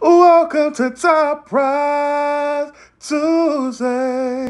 Welcome 0.00 0.74
to 0.74 0.90
Top 0.90 1.48
Prize 1.48 2.70
Tuesday. 3.00 4.44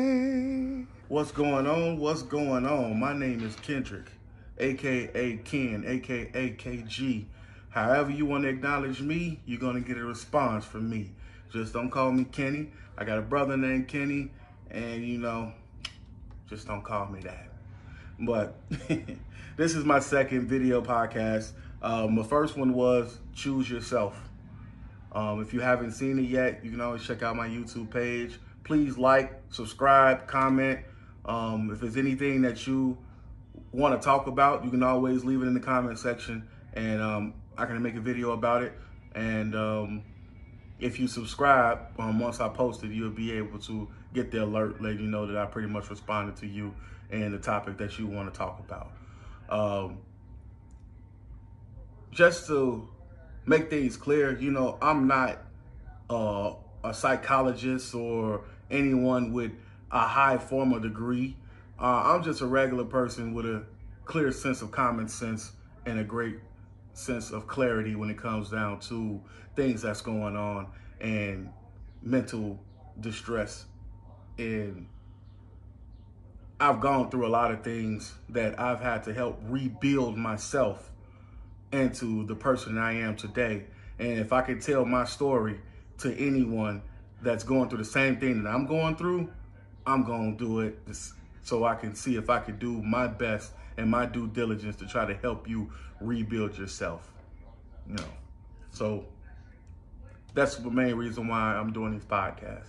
What's 1.06 1.30
going 1.30 1.68
on? 1.68 1.98
What's 1.98 2.22
going 2.22 2.66
on? 2.66 2.98
My 2.98 3.12
name 3.12 3.44
is 3.44 3.54
Kendrick, 3.56 4.10
aka 4.58 5.36
Ken, 5.44 5.84
aka 5.86 6.56
KG. 6.56 7.26
However 7.70 8.10
you 8.10 8.26
want 8.26 8.42
to 8.42 8.48
acknowledge 8.48 9.00
me, 9.00 9.38
you're 9.46 9.60
gonna 9.60 9.80
get 9.80 9.98
a 9.98 10.04
response 10.04 10.64
from 10.64 10.90
me. 10.90 11.12
Just 11.52 11.72
don't 11.72 11.90
call 11.90 12.10
me 12.10 12.24
Kenny. 12.24 12.72
I 12.98 13.04
got 13.04 13.18
a 13.18 13.22
brother 13.22 13.56
named 13.56 13.86
Kenny, 13.86 14.32
and 14.68 15.06
you 15.06 15.18
know, 15.18 15.52
just 16.50 16.66
don't 16.66 16.82
call 16.82 17.06
me 17.06 17.20
that. 17.20 17.46
But 18.18 18.56
this 19.56 19.76
is 19.76 19.84
my 19.84 20.00
second 20.00 20.48
video 20.48 20.82
podcast. 20.82 21.52
Um, 21.82 22.16
the 22.16 22.24
first 22.24 22.56
one 22.56 22.72
was 22.72 23.18
Choose 23.32 23.70
Yourself. 23.70 24.25
Um, 25.16 25.40
if 25.40 25.54
you 25.54 25.60
haven't 25.60 25.92
seen 25.92 26.18
it 26.18 26.28
yet, 26.28 26.62
you 26.62 26.70
can 26.70 26.82
always 26.82 27.02
check 27.02 27.22
out 27.22 27.36
my 27.36 27.48
YouTube 27.48 27.90
page. 27.90 28.38
Please 28.64 28.98
like, 28.98 29.32
subscribe, 29.48 30.26
comment. 30.26 30.80
Um, 31.24 31.70
if 31.72 31.80
there's 31.80 31.96
anything 31.96 32.42
that 32.42 32.66
you 32.66 32.98
want 33.72 33.98
to 33.98 34.04
talk 34.04 34.26
about, 34.26 34.62
you 34.62 34.70
can 34.70 34.82
always 34.82 35.24
leave 35.24 35.40
it 35.40 35.46
in 35.46 35.54
the 35.54 35.60
comment 35.60 35.98
section 35.98 36.46
and 36.74 37.00
um, 37.00 37.34
I 37.56 37.64
can 37.64 37.82
make 37.82 37.94
a 37.94 38.00
video 38.00 38.32
about 38.32 38.62
it. 38.62 38.74
And 39.14 39.54
um, 39.54 40.02
if 40.80 41.00
you 41.00 41.08
subscribe, 41.08 41.78
um, 41.98 42.20
once 42.20 42.38
I 42.38 42.50
post 42.50 42.84
it, 42.84 42.90
you'll 42.90 43.08
be 43.08 43.32
able 43.32 43.58
to 43.60 43.88
get 44.12 44.30
the 44.30 44.44
alert 44.44 44.82
letting 44.82 45.00
you 45.00 45.06
know 45.06 45.26
that 45.26 45.38
I 45.38 45.46
pretty 45.46 45.68
much 45.68 45.88
responded 45.88 46.36
to 46.36 46.46
you 46.46 46.74
and 47.10 47.32
the 47.32 47.38
topic 47.38 47.78
that 47.78 47.98
you 47.98 48.06
want 48.06 48.30
to 48.30 48.36
talk 48.36 48.60
about. 48.60 48.92
Um, 49.48 49.96
just 52.10 52.46
to 52.48 52.86
make 53.46 53.70
things 53.70 53.96
clear, 53.96 54.36
you 54.38 54.50
know, 54.50 54.76
I'm 54.82 55.06
not 55.06 55.38
uh, 56.10 56.54
a 56.84 56.92
psychologist 56.92 57.94
or 57.94 58.42
anyone 58.70 59.32
with 59.32 59.52
a 59.90 60.00
high 60.00 60.38
formal 60.38 60.80
degree. 60.80 61.36
Uh, 61.80 62.02
I'm 62.06 62.22
just 62.22 62.40
a 62.40 62.46
regular 62.46 62.84
person 62.84 63.34
with 63.34 63.46
a 63.46 63.62
clear 64.04 64.32
sense 64.32 64.62
of 64.62 64.70
common 64.70 65.08
sense 65.08 65.52
and 65.86 65.98
a 66.00 66.04
great 66.04 66.38
sense 66.92 67.30
of 67.30 67.46
clarity 67.46 67.94
when 67.94 68.10
it 68.10 68.18
comes 68.18 68.50
down 68.50 68.80
to 68.80 69.20
things 69.54 69.82
that's 69.82 70.00
going 70.00 70.36
on 70.36 70.66
and 71.00 71.48
mental 72.02 72.58
distress. 73.00 73.66
And 74.38 74.86
I've 76.58 76.80
gone 76.80 77.10
through 77.10 77.26
a 77.26 77.28
lot 77.28 77.52
of 77.52 77.62
things 77.62 78.14
that 78.30 78.58
I've 78.58 78.80
had 78.80 79.04
to 79.04 79.14
help 79.14 79.38
rebuild 79.42 80.16
myself 80.16 80.90
into 81.72 82.24
the 82.26 82.34
person 82.34 82.78
I 82.78 83.00
am 83.00 83.16
today. 83.16 83.64
And 83.98 84.18
if 84.18 84.32
I 84.32 84.42
could 84.42 84.60
tell 84.60 84.84
my 84.84 85.04
story 85.04 85.60
to 85.98 86.14
anyone 86.16 86.82
that's 87.22 87.44
going 87.44 87.68
through 87.68 87.78
the 87.78 87.84
same 87.84 88.18
thing 88.18 88.42
that 88.42 88.50
I'm 88.50 88.66
going 88.66 88.96
through, 88.96 89.28
I'm 89.86 90.04
going 90.04 90.36
to 90.36 90.44
do 90.44 90.60
it 90.60 90.78
so 91.42 91.64
I 91.64 91.74
can 91.74 91.94
see 91.94 92.16
if 92.16 92.28
I 92.28 92.40
could 92.40 92.58
do 92.58 92.82
my 92.82 93.06
best 93.06 93.52
and 93.76 93.90
my 93.90 94.06
due 94.06 94.26
diligence 94.28 94.76
to 94.76 94.86
try 94.86 95.06
to 95.06 95.14
help 95.14 95.48
you 95.48 95.70
rebuild 96.00 96.58
yourself. 96.58 97.12
You 97.88 97.94
know, 97.94 98.08
so 98.72 99.04
that's 100.34 100.56
the 100.56 100.70
main 100.70 100.94
reason 100.96 101.28
why 101.28 101.38
I'm 101.38 101.72
doing 101.72 101.92
these 101.92 102.04
podcasts. 102.04 102.68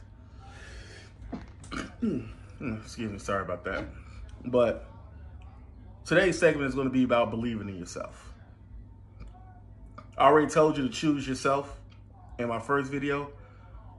Excuse 2.81 3.11
me, 3.11 3.17
sorry 3.19 3.41
about 3.41 3.65
that. 3.65 3.85
But 4.45 4.87
today's 6.05 6.39
segment 6.39 6.69
is 6.69 6.75
going 6.75 6.87
to 6.87 6.93
be 6.93 7.03
about 7.03 7.31
believing 7.31 7.67
in 7.69 7.77
yourself. 7.77 8.26
I 10.17 10.25
already 10.25 10.47
told 10.47 10.77
you 10.77 10.87
to 10.87 10.89
choose 10.89 11.27
yourself 11.27 11.79
in 12.39 12.47
my 12.47 12.59
first 12.59 12.91
video. 12.91 13.29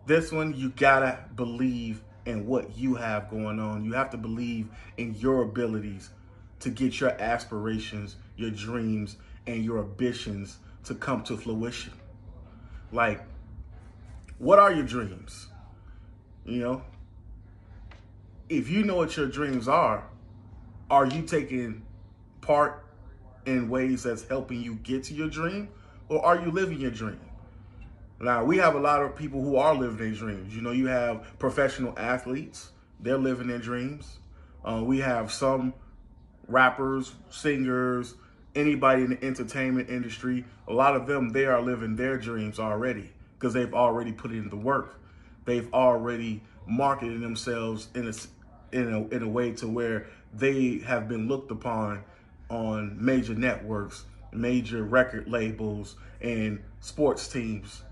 This 0.06 0.32
one, 0.32 0.52
you 0.52 0.70
gotta 0.70 1.20
believe 1.36 2.02
in 2.26 2.44
what 2.44 2.76
you 2.76 2.96
have 2.96 3.30
going 3.30 3.60
on. 3.60 3.84
You 3.84 3.92
have 3.92 4.10
to 4.10 4.16
believe 4.16 4.68
in 4.96 5.14
your 5.14 5.42
abilities 5.42 6.10
to 6.60 6.70
get 6.70 6.98
your 6.98 7.10
aspirations, 7.10 8.16
your 8.36 8.50
dreams, 8.50 9.16
and 9.46 9.64
your 9.64 9.78
ambitions 9.78 10.58
to 10.84 10.96
come 10.96 11.22
to 11.22 11.36
fruition. 11.36 11.92
Like, 12.90 13.20
what 14.38 14.58
are 14.58 14.72
your 14.72 14.86
dreams? 14.86 15.46
You 16.44 16.60
know, 16.60 16.82
if 18.48 18.68
you 18.68 18.82
know 18.82 18.96
what 18.96 19.16
your 19.16 19.28
dreams 19.28 19.68
are, 19.68 20.04
are 20.90 21.06
you 21.06 21.22
taking 21.22 21.86
part 22.40 22.84
in 23.46 23.68
ways 23.68 24.02
that's 24.02 24.26
helping 24.26 24.60
you 24.60 24.74
get 24.76 25.04
to 25.04 25.14
your 25.14 25.28
dream? 25.28 25.68
Or 26.08 26.24
are 26.24 26.40
you 26.40 26.50
living 26.50 26.80
your 26.80 26.90
dream? 26.90 27.20
Now, 28.20 28.44
we 28.44 28.56
have 28.58 28.74
a 28.74 28.80
lot 28.80 29.02
of 29.02 29.14
people 29.14 29.42
who 29.42 29.56
are 29.56 29.74
living 29.74 29.96
their 29.96 30.10
dreams. 30.10 30.54
You 30.54 30.62
know, 30.62 30.72
you 30.72 30.86
have 30.86 31.38
professional 31.38 31.96
athletes, 31.96 32.72
they're 33.00 33.18
living 33.18 33.46
their 33.46 33.58
dreams. 33.58 34.18
Uh, 34.64 34.82
we 34.84 34.98
have 34.98 35.30
some 35.30 35.72
rappers, 36.48 37.14
singers, 37.30 38.14
anybody 38.56 39.02
in 39.02 39.10
the 39.10 39.24
entertainment 39.24 39.88
industry. 39.88 40.44
A 40.66 40.72
lot 40.72 40.96
of 40.96 41.06
them, 41.06 41.30
they 41.30 41.46
are 41.46 41.60
living 41.60 41.94
their 41.94 42.18
dreams 42.18 42.58
already 42.58 43.12
because 43.38 43.54
they've 43.54 43.72
already 43.72 44.12
put 44.12 44.32
in 44.32 44.48
the 44.48 44.56
work. 44.56 45.00
They've 45.44 45.72
already 45.72 46.42
marketed 46.66 47.20
themselves 47.20 47.88
in 47.94 48.08
a, 48.08 48.76
in 48.76 48.92
a, 48.92 49.08
in 49.14 49.22
a 49.22 49.28
way 49.28 49.52
to 49.52 49.68
where 49.68 50.06
they 50.34 50.78
have 50.78 51.08
been 51.08 51.28
looked 51.28 51.52
upon 51.52 52.02
on 52.50 52.96
major 53.02 53.34
networks 53.34 54.04
major 54.32 54.82
record 54.82 55.28
labels 55.28 55.96
and 56.20 56.60
sports 56.80 57.28
teams 57.28 57.82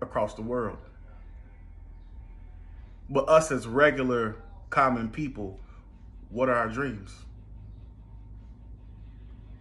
across 0.00 0.34
the 0.34 0.42
world. 0.42 0.78
But 3.08 3.28
us 3.28 3.50
as 3.50 3.66
regular 3.66 4.36
common 4.70 5.08
people, 5.08 5.58
what 6.30 6.48
are 6.48 6.54
our 6.54 6.68
dreams? 6.68 7.14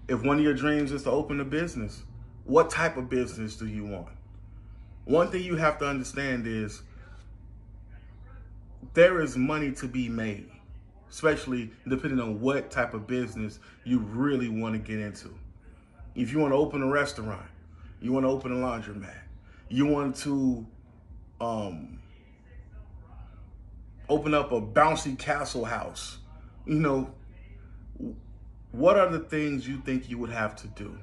If 0.07 0.23
one 0.23 0.37
of 0.37 0.43
your 0.43 0.53
dreams 0.53 0.91
is 0.91 1.03
to 1.03 1.11
open 1.11 1.39
a 1.39 1.45
business, 1.45 2.03
what 2.45 2.69
type 2.69 2.97
of 2.97 3.09
business 3.09 3.55
do 3.55 3.67
you 3.67 3.85
want? 3.85 4.09
One 5.05 5.29
thing 5.29 5.43
you 5.43 5.55
have 5.55 5.79
to 5.79 5.87
understand 5.87 6.45
is 6.47 6.81
there 8.93 9.21
is 9.21 9.37
money 9.37 9.71
to 9.73 9.87
be 9.87 10.09
made 10.09 10.49
especially 11.09 11.71
depending 11.87 12.19
on 12.19 12.39
what 12.39 12.69
type 12.71 12.93
of 12.93 13.07
business 13.07 13.59
you 13.83 13.99
really 13.99 14.49
want 14.49 14.73
to 14.73 14.79
get 14.79 14.99
into. 14.99 15.33
If 16.15 16.31
you 16.31 16.39
want 16.39 16.51
to 16.51 16.57
open 16.57 16.81
a 16.81 16.87
restaurant, 16.87 17.45
you 18.01 18.11
want 18.11 18.25
to 18.25 18.29
open 18.29 18.51
a 18.51 18.55
laundromat, 18.55 19.17
you 19.69 19.85
want 19.85 20.15
to 20.17 20.65
um, 21.41 21.99
open 24.07 24.33
up 24.33 24.51
a 24.51 24.61
bouncy 24.61 25.17
castle 25.17 25.65
house, 25.65 26.17
you 26.65 26.79
know, 26.79 27.13
what 28.71 28.97
are 28.97 29.09
the 29.09 29.19
things 29.19 29.67
you 29.67 29.77
think 29.77 30.09
you 30.09 30.17
would 30.17 30.29
have 30.29 30.55
to 30.55 30.67
do 30.67 30.97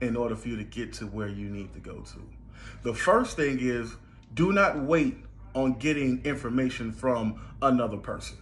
in 0.00 0.16
order 0.16 0.36
for 0.36 0.48
you 0.48 0.56
to 0.56 0.64
get 0.64 0.92
to 0.94 1.06
where 1.06 1.28
you 1.28 1.48
need 1.48 1.72
to 1.72 1.80
go 1.80 2.00
to? 2.00 2.22
The 2.82 2.94
first 2.94 3.36
thing 3.36 3.58
is 3.60 3.96
do 4.34 4.52
not 4.52 4.78
wait 4.80 5.16
on 5.54 5.74
getting 5.74 6.24
information 6.24 6.92
from 6.92 7.40
another 7.62 7.96
person. 7.96 8.36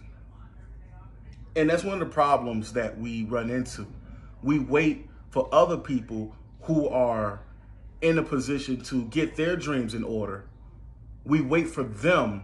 And 1.55 1.69
that's 1.69 1.83
one 1.83 2.01
of 2.01 2.07
the 2.07 2.13
problems 2.13 2.73
that 2.73 2.97
we 2.99 3.23
run 3.23 3.49
into. 3.49 3.87
We 4.43 4.59
wait 4.59 5.09
for 5.29 5.47
other 5.51 5.77
people 5.77 6.35
who 6.61 6.87
are 6.89 7.41
in 8.01 8.17
a 8.17 8.23
position 8.23 8.81
to 8.83 9.05
get 9.05 9.35
their 9.35 9.55
dreams 9.55 9.93
in 9.93 10.03
order. 10.03 10.45
We 11.23 11.41
wait 11.41 11.69
for 11.69 11.83
them 11.83 12.43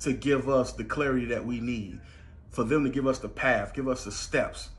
to 0.00 0.12
give 0.12 0.48
us 0.48 0.72
the 0.72 0.84
clarity 0.84 1.26
that 1.26 1.44
we 1.44 1.60
need, 1.60 2.00
for 2.50 2.64
them 2.64 2.84
to 2.84 2.90
give 2.90 3.06
us 3.06 3.18
the 3.18 3.28
path, 3.28 3.74
give 3.74 3.88
us 3.88 4.04
the 4.04 4.12
steps. 4.12 4.70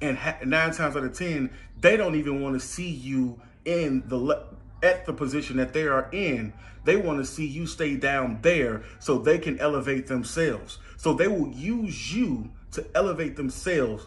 And 0.00 0.18
nine 0.44 0.72
times 0.72 0.96
out 0.96 1.04
of 1.04 1.12
10, 1.16 1.50
they 1.80 1.96
don't 1.96 2.14
even 2.14 2.42
want 2.42 2.60
to 2.60 2.66
see 2.66 2.88
you 2.88 3.40
in 3.64 4.02
the 4.06 4.44
at 4.82 5.06
the 5.06 5.12
position 5.12 5.56
that 5.56 5.72
they 5.72 5.86
are 5.86 6.08
in. 6.12 6.52
They 6.84 6.96
want 6.96 7.18
to 7.18 7.24
see 7.24 7.46
you 7.46 7.66
stay 7.66 7.96
down 7.96 8.38
there 8.42 8.84
so 9.00 9.18
they 9.18 9.38
can 9.38 9.58
elevate 9.58 10.06
themselves. 10.06 10.78
So 10.96 11.14
they 11.14 11.28
will 11.28 11.48
use 11.48 12.14
you 12.14 12.50
to 12.76 12.86
elevate 12.94 13.36
themselves 13.36 14.06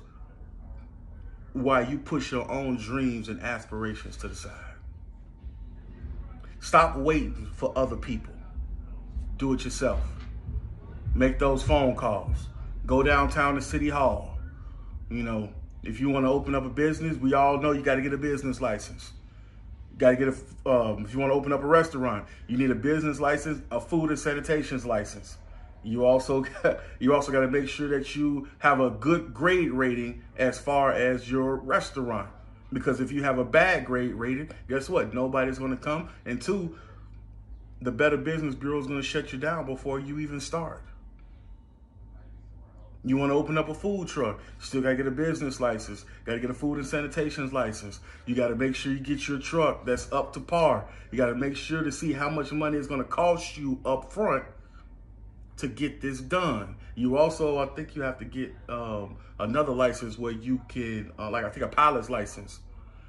while 1.54 1.88
you 1.88 1.98
push 1.98 2.32
your 2.32 2.50
own 2.50 2.78
dreams 2.78 3.28
and 3.28 3.42
aspirations 3.42 4.16
to 4.18 4.28
the 4.28 4.36
side. 4.36 4.54
Stop 6.60 6.98
waiting 6.98 7.50
for 7.56 7.74
other 7.76 7.96
people. 7.96 8.34
Do 9.38 9.54
it 9.54 9.64
yourself. 9.64 10.02
Make 11.16 11.40
those 11.40 11.64
phone 11.64 11.96
calls. 11.96 12.48
Go 12.86 13.02
downtown 13.02 13.56
to 13.56 13.62
City 13.62 13.90
Hall. 13.90 14.38
You 15.10 15.24
know, 15.24 15.50
if 15.84 16.00
you 16.00 16.10
want 16.10 16.26
to 16.26 16.30
open 16.30 16.54
up 16.54 16.66
a 16.66 16.70
business, 16.70 17.18
we 17.18 17.34
all 17.34 17.60
know 17.60 17.72
you 17.72 17.82
got 17.82 17.96
to 17.96 18.02
get 18.02 18.14
a 18.14 18.18
business 18.18 18.62
license. 18.62 19.14
You 19.94 19.98
got 19.98 20.12
to 20.12 20.16
get 20.16 20.28
a, 20.28 20.70
um, 20.70 21.06
if 21.06 21.14
you 21.14 21.20
want 21.20 21.32
to 21.32 21.36
open 21.36 21.52
up 21.54 21.64
a 21.64 21.68
restaurant, 21.68 22.28
you 22.48 22.58
need 22.58 22.70
a 22.70 22.76
business 22.76 23.20
license, 23.20 23.64
a 23.72 23.80
food 23.80 24.10
and 24.10 24.20
sanitations 24.20 24.86
license. 24.86 25.38
You 25.84 26.06
also 26.06 26.42
got, 26.64 26.80
you 27.00 27.14
also 27.14 27.32
got 27.32 27.42
to 27.42 27.48
make 27.48 27.70
sure 27.70 27.88
that 27.90 28.16
you 28.16 28.48
have 28.60 28.80
a 28.80 28.90
good 28.90 29.34
grade 29.34 29.72
rating 29.72 30.24
as 30.38 30.60
far 30.60 30.92
as 30.92 31.30
your 31.30 31.56
restaurant. 31.56 32.30
Because 32.72 33.00
if 33.00 33.12
you 33.12 33.24
have 33.24 33.40
a 33.40 33.46
bad 33.46 33.86
grade 33.86 34.14
rating, 34.14 34.52
guess 34.68 34.90
what? 34.90 35.14
Nobody's 35.14 35.58
going 35.58 35.72
to 35.72 35.78
come. 35.78 36.10
And 36.26 36.42
two, 36.42 36.78
the 37.82 37.92
Better 37.92 38.18
Business 38.18 38.54
Bureau 38.54 38.80
is 38.80 38.86
going 38.86 39.00
to 39.00 39.06
shut 39.06 39.34
you 39.34 39.40
down 39.40 39.66
before 39.66 40.00
you 40.00 40.20
even 40.20 40.40
start. 40.40 40.84
You 43.04 43.16
want 43.16 43.32
to 43.32 43.36
open 43.36 43.58
up 43.58 43.70
a 43.70 43.74
food 43.74 44.10
truck, 44.10 44.42
still 44.60 44.82
got 44.82 44.90
to 44.90 44.96
get 44.98 45.08
a 45.08 45.12
business 45.12 45.62
license, 45.62 46.04
got 46.26 46.34
to 46.34 46.40
get 46.42 46.50
a 46.50 46.54
food 46.54 46.80
and 46.80 46.86
sanitation 46.86 47.50
license. 47.50 48.02
You 48.26 48.36
got 48.36 48.50
to 48.50 48.56
make 48.56 48.76
sure 48.76 48.92
you 48.92 49.00
get 49.00 49.26
your 49.26 49.40
truck 49.40 49.86
that's 49.86 50.12
up 50.12 50.34
to 50.34 50.42
par. 50.42 50.86
You 51.10 51.18
got 51.18 51.28
to 51.28 51.36
make 51.36 51.56
sure 51.56 51.82
to 51.82 51.94
see 51.94 52.12
how 52.12 52.30
much 52.30 52.52
money 52.52 52.78
it's 52.78 52.88
going 52.88 53.02
to 53.02 53.08
cost 53.08 53.58
you 53.58 53.80
up 53.86 54.12
front 54.12 54.44
to 55.60 55.68
get 55.68 56.02
this 56.02 56.20
done. 56.20 56.76
You 56.96 57.18
also, 57.18 57.60
I 57.60 57.68
think 57.68 57.96
you 57.96 58.02
have 58.02 58.18
to 58.20 58.26
get 58.26 58.54
um, 58.68 59.18
another 59.40 59.72
license 59.72 60.18
where 60.18 60.32
you 60.32 60.62
can, 60.68 61.12
uh, 61.18 61.30
like 61.30 61.46
I 61.46 61.50
think 61.50 61.66
a 61.66 61.70
pilot's 61.70 62.10
license, 62.10 62.60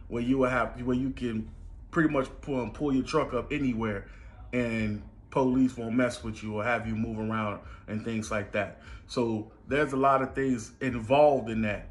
where 0.08 0.22
you 0.22 0.38
will 0.38 0.50
have, 0.50 0.80
where 0.82 0.96
you 0.96 1.10
can 1.10 1.50
pretty 1.90 2.08
much 2.08 2.28
pull, 2.40 2.68
pull 2.70 2.94
your 2.94 3.04
truck 3.04 3.34
up 3.34 3.52
anywhere 3.52 4.06
and 4.52 5.02
police 5.30 5.76
won't 5.76 5.94
mess 5.94 6.22
with 6.22 6.42
you 6.42 6.56
or 6.56 6.64
have 6.64 6.86
you 6.86 6.94
move 6.94 7.18
around 7.18 7.60
and 7.86 8.04
things 8.04 8.30
like 8.30 8.52
that. 8.52 8.80
So 9.06 9.50
there's 9.68 9.92
a 9.92 9.96
lot 9.96 10.22
of 10.22 10.34
things 10.34 10.72
involved 10.80 11.50
in 11.50 11.62
that 11.62 11.88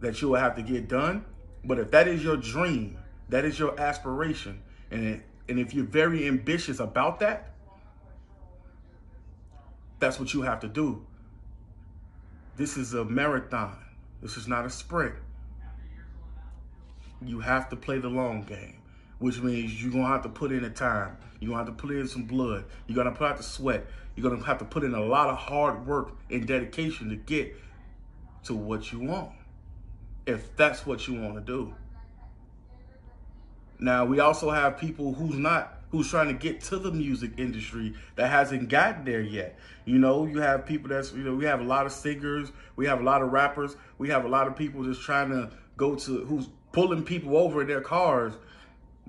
that 0.00 0.20
you 0.22 0.28
will 0.28 0.40
have 0.40 0.56
to 0.56 0.62
get 0.62 0.88
done. 0.88 1.24
But 1.64 1.78
if 1.78 1.90
that 1.90 2.08
is 2.08 2.24
your 2.24 2.36
dream, 2.36 2.96
that 3.28 3.44
is 3.44 3.58
your 3.58 3.78
aspiration, 3.78 4.62
and 4.90 5.22
and 5.48 5.58
if 5.58 5.74
you're 5.74 5.84
very 5.84 6.26
ambitious 6.26 6.80
about 6.80 7.20
that, 7.20 7.49
that's 10.00 10.18
what 10.18 10.34
you 10.34 10.42
have 10.42 10.60
to 10.60 10.68
do. 10.68 11.06
This 12.56 12.76
is 12.76 12.94
a 12.94 13.04
marathon. 13.04 13.78
This 14.20 14.36
is 14.36 14.48
not 14.48 14.66
a 14.66 14.70
sprint. 14.70 15.14
You 17.22 17.40
have 17.40 17.68
to 17.70 17.76
play 17.76 17.98
the 17.98 18.08
long 18.08 18.42
game 18.42 18.80
which 19.20 19.40
means 19.40 19.82
you're 19.82 19.92
gonna 19.92 20.08
have 20.08 20.22
to 20.22 20.28
put 20.28 20.50
in 20.50 20.62
the 20.62 20.70
time. 20.70 21.16
You're 21.38 21.50
gonna 21.50 21.64
have 21.64 21.76
to 21.76 21.86
put 21.86 21.94
in 21.94 22.08
some 22.08 22.24
blood. 22.24 22.64
You're 22.86 22.96
gonna 22.96 23.14
put 23.14 23.28
out 23.28 23.36
the 23.36 23.42
sweat. 23.42 23.86
You're 24.16 24.28
gonna 24.28 24.42
have 24.44 24.58
to 24.58 24.64
put 24.64 24.82
in 24.82 24.94
a 24.94 25.04
lot 25.04 25.28
of 25.28 25.36
hard 25.36 25.86
work 25.86 26.16
and 26.30 26.46
dedication 26.46 27.10
to 27.10 27.16
get 27.16 27.54
to 28.44 28.54
what 28.54 28.92
you 28.92 29.00
want. 29.00 29.32
If 30.26 30.56
that's 30.56 30.86
what 30.86 31.06
you 31.06 31.20
want 31.20 31.34
to 31.34 31.40
do. 31.40 31.74
Now 33.78 34.06
we 34.06 34.20
also 34.20 34.50
have 34.50 34.78
people 34.78 35.12
who's 35.12 35.36
not 35.36 35.79
who's 35.90 36.08
trying 36.08 36.28
to 36.28 36.34
get 36.34 36.60
to 36.60 36.78
the 36.78 36.90
music 36.90 37.32
industry 37.36 37.94
that 38.16 38.30
hasn't 38.30 38.68
gotten 38.68 39.04
there 39.04 39.20
yet. 39.20 39.58
You 39.84 39.98
know, 39.98 40.26
you 40.26 40.40
have 40.40 40.66
people 40.66 40.88
that's 40.88 41.12
you 41.12 41.22
know, 41.22 41.34
we 41.34 41.44
have 41.44 41.60
a 41.60 41.64
lot 41.64 41.86
of 41.86 41.92
singers, 41.92 42.52
we 42.76 42.86
have 42.86 43.00
a 43.00 43.04
lot 43.04 43.22
of 43.22 43.32
rappers, 43.32 43.76
we 43.98 44.08
have 44.08 44.24
a 44.24 44.28
lot 44.28 44.46
of 44.46 44.56
people 44.56 44.84
just 44.84 45.02
trying 45.02 45.30
to 45.30 45.50
go 45.76 45.94
to 45.94 46.24
who's 46.24 46.48
pulling 46.72 47.02
people 47.02 47.36
over 47.36 47.62
in 47.62 47.66
their 47.66 47.80
cars 47.80 48.34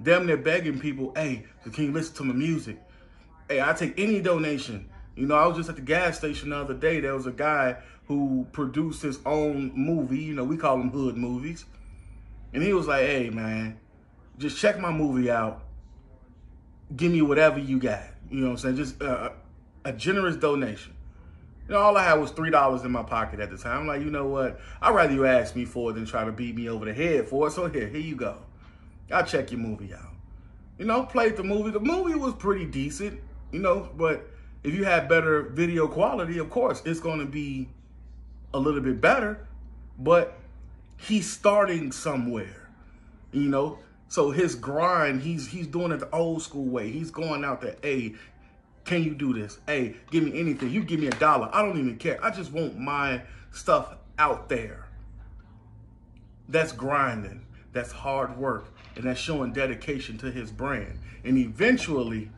damn 0.02 0.26
they're 0.26 0.38
begging 0.38 0.80
people, 0.80 1.12
hey, 1.16 1.46
can 1.74 1.86
you 1.86 1.92
listen 1.92 2.16
to 2.16 2.24
my 2.24 2.34
music? 2.34 2.82
Hey, 3.48 3.62
I 3.62 3.74
take 3.74 4.00
any 4.00 4.22
donation. 4.22 4.90
You 5.16 5.28
know, 5.28 5.36
I 5.36 5.46
was 5.46 5.58
just 5.58 5.70
at 5.70 5.76
the 5.76 5.82
gas 5.82 6.18
station 6.18 6.50
the 6.50 6.58
other 6.58 6.74
day. 6.74 7.00
There 7.00 7.14
was 7.14 7.28
a 7.28 7.32
guy 7.32 7.78
who 8.08 8.48
produced 8.52 9.02
his 9.02 9.20
own 9.26 9.72
movie. 9.76 10.20
You 10.20 10.34
know, 10.34 10.44
we 10.44 10.58
call 10.58 10.78
them 10.78 10.90
hood 10.90 11.18
movies. 11.18 11.66
And 12.54 12.64
he 12.64 12.74
was 12.74 12.88
like, 12.88 13.06
hey, 13.06 13.30
man, 13.30 13.80
just 14.38 14.58
check 14.58 14.80
my 14.80 14.92
movie 14.92 15.30
out. 15.30 15.64
Give 16.96 17.12
me 17.12 17.22
whatever 17.22 17.60
you 17.60 17.80
got. 17.80 18.04
You 18.30 18.42
know 18.42 18.48
what 18.48 18.52
I'm 18.52 18.58
saying? 18.58 18.76
Just 18.78 19.02
uh, 19.02 19.30
a 19.86 19.94
generous 19.94 20.36
donation. 20.36 20.94
You 21.68 21.76
know, 21.76 21.82
all 21.82 21.96
I 21.96 22.04
had 22.04 22.16
was 22.16 22.32
$3 22.32 22.86
in 22.86 22.92
my 22.92 23.04
pocket 23.04 23.40
at 23.40 23.50
the 23.50 23.58
time. 23.58 23.82
I'm 23.82 23.88
like, 23.88 24.02
you 24.02 24.10
know 24.10 24.28
what? 24.28 24.60
I'd 24.82 24.94
rather 24.94 25.14
you 25.14 25.26
ask 25.26 25.56
me 25.56 25.66
for 25.66 25.92
it 25.92 25.94
than 25.94 26.06
try 26.06 26.26
to 26.26 26.32
beat 26.32 26.56
me 26.56 26.68
over 26.68 26.86
the 26.86 26.94
head 26.94 27.28
for 27.28 27.48
it. 27.48 27.52
So 27.52 27.68
here, 27.68 27.88
here 27.88 28.02
you 28.02 28.16
go. 28.16 28.38
I'll 29.12 29.26
check 29.26 29.52
your 29.52 29.60
movie 29.60 29.94
out. 29.94 30.12
You 30.78 30.86
know, 30.86 31.04
played 31.04 31.38
the 31.38 31.44
movie. 31.44 31.72
The 31.72 31.80
movie 31.80 32.16
was 32.16 32.34
pretty 32.34 32.66
decent, 32.66 33.20
you 33.52 33.60
know, 33.60 33.90
but 33.96 34.28
if 34.64 34.74
you 34.74 34.84
had 34.84 35.08
better 35.08 35.44
video 35.44 35.88
quality, 35.88 36.38
of 36.40 36.50
course, 36.50 36.82
it's 36.86 37.00
going 37.00 37.20
to 37.20 37.26
be 37.26 37.70
a 38.54 38.60
little 38.60 38.82
bit 38.82 39.00
better, 39.00 39.48
but 39.98 40.38
he's 40.98 41.30
starting 41.30 41.92
somewhere, 41.92 42.70
you 43.32 43.50
know? 43.50 43.80
So 44.12 44.30
his 44.30 44.56
grind, 44.56 45.22
he's 45.22 45.48
he's 45.48 45.68
doing 45.68 45.94
it 45.94 46.02
the 46.02 46.10
old 46.14 46.42
school 46.42 46.66
way. 46.66 46.92
He's 46.92 47.12
going 47.12 47.46
out 47.46 47.62
there, 47.62 47.78
hey, 47.82 48.16
can 48.84 49.04
you 49.04 49.16
do 49.16 49.34
this? 49.34 49.60
Hey, 49.66 49.96
give 50.12 50.26
me 50.26 50.38
anything. 50.38 50.70
You 50.70 50.84
give 50.84 51.00
me 51.00 51.08
a 51.08 51.12
dollar. 51.12 51.50
I 51.54 51.62
don't 51.62 51.80
even 51.80 51.96
care. 51.96 52.20
I 52.22 52.30
just 52.30 52.52
want 52.52 52.78
my 52.78 53.22
stuff 53.52 53.96
out 54.20 54.50
there. 54.50 54.86
That's 56.50 56.74
grinding. 56.74 57.46
That's 57.72 57.94
hard 57.94 58.38
work 58.38 58.66
and 58.98 59.06
that's 59.06 59.18
showing 59.18 59.54
dedication 59.54 60.18
to 60.18 60.30
his 60.30 60.52
brand. 60.52 61.00
And 61.24 61.38
eventually, 61.38 62.30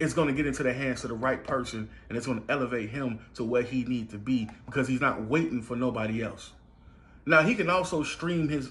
it's 0.00 0.14
going 0.14 0.28
to 0.28 0.34
get 0.34 0.46
into 0.46 0.62
the 0.62 0.72
hands 0.72 1.04
of 1.04 1.10
the 1.10 1.16
right 1.16 1.44
person 1.44 1.90
and 2.08 2.16
it's 2.16 2.26
going 2.26 2.42
to 2.42 2.50
elevate 2.50 2.88
him 2.88 3.20
to 3.34 3.44
where 3.44 3.60
he 3.60 3.84
needs 3.84 4.12
to 4.12 4.18
be 4.18 4.48
because 4.64 4.88
he's 4.88 5.02
not 5.02 5.26
waiting 5.26 5.60
for 5.60 5.76
nobody 5.76 6.22
else. 6.22 6.52
Now, 7.26 7.42
he 7.42 7.54
can 7.54 7.68
also 7.68 8.02
stream 8.02 8.48
his 8.48 8.70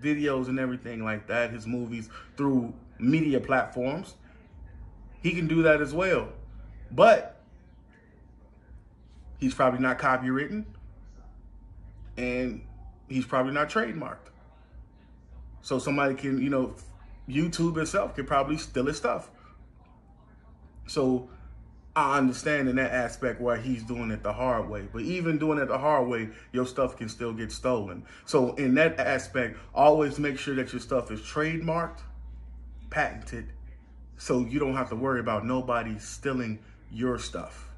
videos 0.00 0.48
and 0.48 0.58
everything 0.58 1.04
like 1.04 1.26
that, 1.28 1.50
his 1.50 1.66
movies, 1.66 2.08
through 2.36 2.72
media 2.98 3.40
platforms. 3.40 4.14
He 5.22 5.32
can 5.32 5.46
do 5.46 5.62
that 5.62 5.80
as 5.80 5.94
well. 5.94 6.28
But 6.90 7.40
he's 9.38 9.54
probably 9.54 9.80
not 9.80 9.98
copywritten 9.98 10.64
and 12.16 12.62
he's 13.08 13.24
probably 13.24 13.52
not 13.52 13.68
trademarked. 13.68 14.30
So 15.62 15.78
somebody 15.78 16.14
can, 16.14 16.40
you 16.40 16.50
know, 16.50 16.74
YouTube 17.28 17.78
itself 17.78 18.14
can 18.14 18.26
probably 18.26 18.58
steal 18.58 18.86
his 18.86 18.96
stuff. 18.96 19.30
So 20.86 21.30
I 21.96 22.18
understand 22.18 22.68
in 22.68 22.76
that 22.76 22.92
aspect 22.92 23.40
why 23.40 23.58
he's 23.58 23.84
doing 23.84 24.10
it 24.10 24.24
the 24.24 24.32
hard 24.32 24.68
way. 24.68 24.88
But 24.92 25.02
even 25.02 25.38
doing 25.38 25.58
it 25.58 25.66
the 25.66 25.78
hard 25.78 26.08
way, 26.08 26.30
your 26.52 26.66
stuff 26.66 26.96
can 26.96 27.08
still 27.08 27.32
get 27.32 27.52
stolen. 27.52 28.04
So 28.26 28.54
in 28.56 28.74
that 28.74 28.98
aspect, 28.98 29.58
always 29.72 30.18
make 30.18 30.38
sure 30.38 30.56
that 30.56 30.72
your 30.72 30.80
stuff 30.80 31.12
is 31.12 31.20
trademarked, 31.20 32.00
patented, 32.90 33.52
so 34.16 34.40
you 34.40 34.58
don't 34.58 34.74
have 34.74 34.88
to 34.88 34.96
worry 34.96 35.20
about 35.20 35.46
nobody 35.46 35.98
stealing 35.98 36.58
your 36.90 37.18
stuff. 37.18 37.68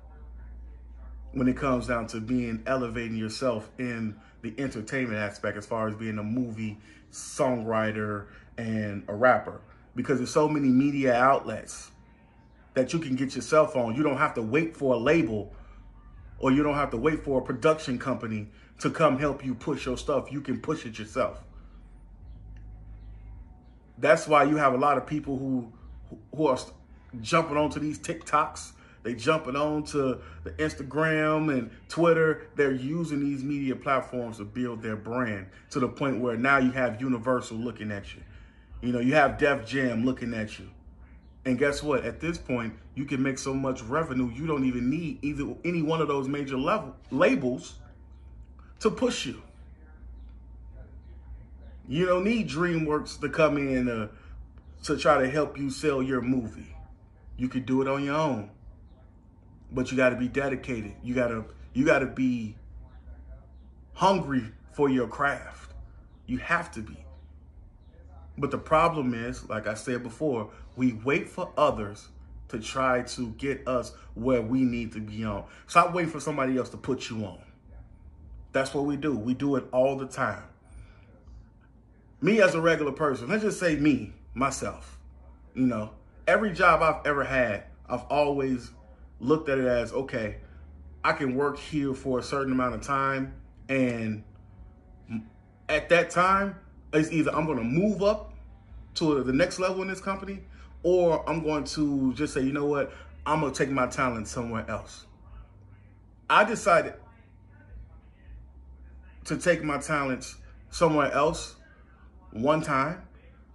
When 1.32 1.48
it 1.48 1.56
comes 1.58 1.86
down 1.86 2.06
to 2.08 2.20
being 2.20 2.62
elevating 2.66 3.16
yourself 3.19 3.70
in 3.78 4.16
the 4.40 4.54
entertainment 4.56 5.19
aspect 5.19 5.58
as 5.58 5.66
far 5.66 5.88
as 5.88 5.94
being 5.94 6.19
a 6.19 6.22
movie 6.22 6.78
songwriter 7.12 8.26
and 8.56 9.04
a 9.08 9.14
rapper 9.14 9.60
because 9.94 10.19
there's 10.19 10.30
so 10.30 10.48
many 10.48 10.69
media 10.69 11.14
outlets 11.14 11.90
that 12.76 12.93
you 12.93 13.00
can 13.00 13.17
get 13.17 13.34
yourself 13.34 13.74
on. 13.74 13.96
You 13.96 14.05
don't 14.05 14.19
have 14.19 14.34
to 14.34 14.43
wait 14.43 14.77
for 14.77 14.94
a 14.94 14.98
label 14.98 15.53
or 16.39 16.53
you 16.53 16.62
don't 16.62 16.74
have 16.74 16.91
to 16.91 16.96
wait 16.96 17.24
for 17.24 17.41
a 17.41 17.43
production 17.43 17.98
company 17.98 18.48
to 18.81 18.91
come 18.91 19.19
help 19.19 19.44
you 19.44 19.55
push 19.55 19.86
your 19.86 19.96
stuff. 19.96 20.31
You 20.31 20.43
can 20.43 20.60
push 20.60 20.84
it 20.84 20.98
yourself. 20.98 21.43
That's 23.98 24.29
why 24.29 24.44
you 24.44 24.56
have 24.56 24.74
a 24.74 24.77
lot 24.77 24.98
of 24.98 25.06
people 25.06 25.39
who 25.39 25.72
who 26.36 26.46
are 26.46 26.58
jumping 27.22 27.56
onto 27.56 27.81
these 27.81 27.98
TikToks 27.98 28.72
they 29.06 29.15
jumping 29.15 29.55
onto 29.55 30.20
the 30.43 30.50
Instagram 30.55 31.56
and 31.56 31.70
Twitter. 31.89 32.48
They're 32.56 32.72
using 32.72 33.20
these 33.20 33.44
media 33.44 33.77
platforms 33.77 34.39
to 34.39 34.44
build 34.44 34.82
their 34.82 34.96
brand 34.96 35.46
to 35.70 35.79
the 35.79 35.86
point 35.86 36.20
where 36.20 36.36
now 36.36 36.58
you 36.58 36.72
have 36.72 37.00
Universal 37.00 37.58
looking 37.58 37.93
at 37.93 38.17
you. 38.17 38.22
You 38.81 38.93
know, 38.93 38.98
you 38.98 39.15
have 39.15 39.39
Def 39.39 39.65
Jam 39.65 40.05
looking 40.05 40.34
at 40.34 40.58
you. 40.58 40.69
And 41.46 41.58
guess 41.58 41.82
what? 41.82 42.05
At 42.05 42.20
this 42.20 42.36
point, 42.36 42.74
you 42.94 43.06
can 43.06 43.22
make 43.22 43.38
so 43.38 43.55
much 43.55 43.81
revenue, 43.82 44.31
you 44.31 44.46
don't 44.46 44.65
even 44.65 44.91
need 44.91 45.19
either 45.22 45.46
any 45.65 45.81
one 45.81 46.03
of 46.03 46.08
those 46.08 46.29
major 46.29 46.58
level 46.58 46.94
labels 47.10 47.76
to 48.81 48.91
push 48.91 49.24
you. 49.24 49.43
You 51.88 52.05
don't 52.05 52.24
need 52.24 52.48
DreamWorks 52.48 53.20
to 53.20 53.31
come 53.31 53.56
in 53.56 53.88
uh, 53.88 54.08
to 54.82 54.98
try 54.98 55.22
to 55.22 55.31
help 55.31 55.56
you 55.56 55.70
sell 55.70 56.03
your 56.03 56.20
movie. 56.20 56.76
You 57.38 57.48
could 57.48 57.65
do 57.65 57.81
it 57.81 57.88
on 57.88 58.05
your 58.05 58.17
own 58.17 58.50
but 59.70 59.91
you 59.91 59.96
got 59.96 60.10
to 60.10 60.17
be 60.17 60.29
dedicated. 60.29 60.94
You 61.03 61.15
got 61.15 61.29
to 61.29 61.44
you 61.74 61.84
got 61.84 62.00
to 62.00 62.06
be 62.06 62.56
hungry 63.94 64.44
for 64.72 64.88
your 64.88 65.08
craft. 65.08 65.72
You 66.26 66.38
have 66.38 66.70
to 66.72 66.81
be. 66.81 67.05
But 68.38 68.50
the 68.50 68.58
problem 68.58 69.15
is, 69.15 69.48
like 69.48 69.67
I 69.67 69.74
said 69.74 70.03
before, 70.03 70.50
we 70.76 70.92
wait 71.04 71.28
for 71.28 71.50
others 71.56 72.08
to 72.48 72.60
try 72.60 73.02
to 73.02 73.28
get 73.32 73.66
us 73.66 73.92
where 74.14 74.42
we 74.42 74.62
need 74.62 74.92
to 74.92 75.00
be 75.00 75.24
on. 75.24 75.44
Stop 75.66 75.92
waiting 75.92 76.10
for 76.10 76.20
somebody 76.20 76.56
else 76.56 76.68
to 76.70 76.76
put 76.76 77.10
you 77.10 77.24
on. 77.24 77.38
That's 78.52 78.72
what 78.72 78.84
we 78.84 78.96
do. 78.96 79.16
We 79.16 79.34
do 79.34 79.56
it 79.56 79.64
all 79.72 79.96
the 79.96 80.06
time. 80.06 80.42
Me 82.20 82.40
as 82.40 82.54
a 82.54 82.60
regular 82.60 82.92
person, 82.92 83.28
let's 83.28 83.42
just 83.42 83.60
say 83.60 83.76
me, 83.76 84.12
myself, 84.32 84.98
you 85.54 85.66
know, 85.66 85.90
every 86.26 86.52
job 86.52 86.82
I've 86.82 87.06
ever 87.06 87.24
had, 87.24 87.64
I've 87.88 88.04
always 88.04 88.70
looked 89.20 89.48
at 89.48 89.58
it 89.58 89.66
as 89.66 89.92
okay, 89.92 90.36
I 91.04 91.12
can 91.12 91.34
work 91.34 91.58
here 91.58 91.94
for 91.94 92.18
a 92.18 92.22
certain 92.22 92.52
amount 92.52 92.74
of 92.74 92.80
time, 92.80 93.34
and 93.68 94.24
at 95.68 95.88
that 95.90 96.10
time, 96.10 96.56
it's 96.92 97.12
either 97.12 97.34
I'm 97.34 97.44
going 97.46 97.58
to 97.58 97.64
move 97.64 98.02
up 98.02 98.32
to 98.94 99.22
the 99.22 99.32
next 99.32 99.58
level 99.58 99.82
in 99.82 99.88
this 99.88 100.00
company, 100.00 100.40
or 100.82 101.28
I'm 101.28 101.42
going 101.42 101.64
to 101.64 102.12
just 102.14 102.34
say, 102.34 102.42
you 102.42 102.52
know 102.52 102.66
what, 102.66 102.92
I'm 103.24 103.40
going 103.40 103.52
to 103.52 103.58
take 103.58 103.72
my 103.72 103.86
talent 103.86 104.28
somewhere 104.28 104.64
else. 104.68 105.06
I 106.30 106.44
decided 106.44 106.94
to 109.24 109.36
take 109.36 109.62
my 109.62 109.78
talents 109.78 110.36
somewhere 110.70 111.10
else 111.12 111.56
one 112.30 112.62
time, 112.62 113.02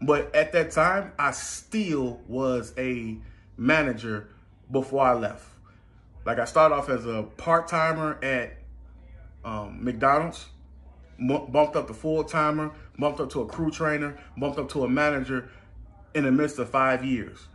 but 0.02 0.34
at 0.36 0.52
that 0.54 0.72
time, 0.72 1.14
I 1.18 1.32
still 1.32 2.22
was 2.28 2.74
a 2.78 3.18
manager 3.58 4.30
before 4.72 5.06
I 5.06 5.14
left. 5.14 5.46
Like 6.26 6.40
I 6.40 6.46
started 6.46 6.76
off 6.76 6.90
as 6.90 7.06
a 7.06 7.24
part 7.38 7.68
timer 7.68 8.20
at 8.24 8.58
um, 9.44 9.84
McDonald's, 9.84 10.46
bumped 11.20 11.76
up 11.76 11.88
to 11.88 11.94
full 11.94 12.24
timer, 12.24 12.72
bumped 12.98 13.20
up 13.20 13.30
to 13.32 13.42
a 13.42 13.46
crew 13.46 13.72
trainer, 13.72 14.18
bumped 14.38 14.60
up 14.60 14.70
to 14.70 14.84
a 14.84 14.90
manager 14.90 15.50
in 16.14 16.24
the 16.24 16.32
midst 16.32 16.60
of 16.60 16.70
five 16.70 17.04
years. 17.06 17.48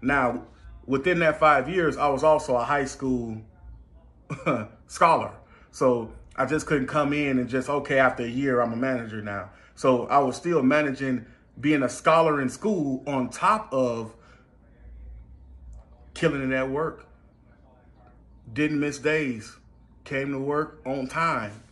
Now, 0.00 0.44
within 0.86 1.20
that 1.20 1.38
five 1.38 1.68
years, 1.68 1.96
I 1.96 2.08
was 2.08 2.24
also 2.24 2.56
a 2.56 2.64
high 2.64 2.84
school 2.84 3.40
scholar. 4.86 5.32
So 5.70 6.12
I 6.36 6.46
just 6.46 6.66
couldn't 6.66 6.88
come 6.88 7.12
in 7.12 7.38
and 7.38 7.48
just, 7.48 7.68
okay, 7.68 7.98
after 7.98 8.24
a 8.24 8.28
year, 8.28 8.60
I'm 8.60 8.72
a 8.72 8.76
manager 8.76 9.22
now. 9.22 9.50
So 9.74 10.06
I 10.06 10.18
was 10.18 10.36
still 10.36 10.62
managing 10.62 11.26
being 11.60 11.82
a 11.82 11.88
scholar 11.88 12.40
in 12.40 12.48
school 12.48 13.02
on 13.06 13.28
top 13.28 13.72
of 13.72 14.14
killing 16.14 16.50
it 16.50 16.54
at 16.54 16.68
work. 16.68 17.06
Didn't 18.52 18.80
miss 18.80 18.98
days. 18.98 19.56
Came 20.04 20.32
to 20.32 20.38
work 20.38 20.80
on 20.84 21.06
time. 21.06 21.62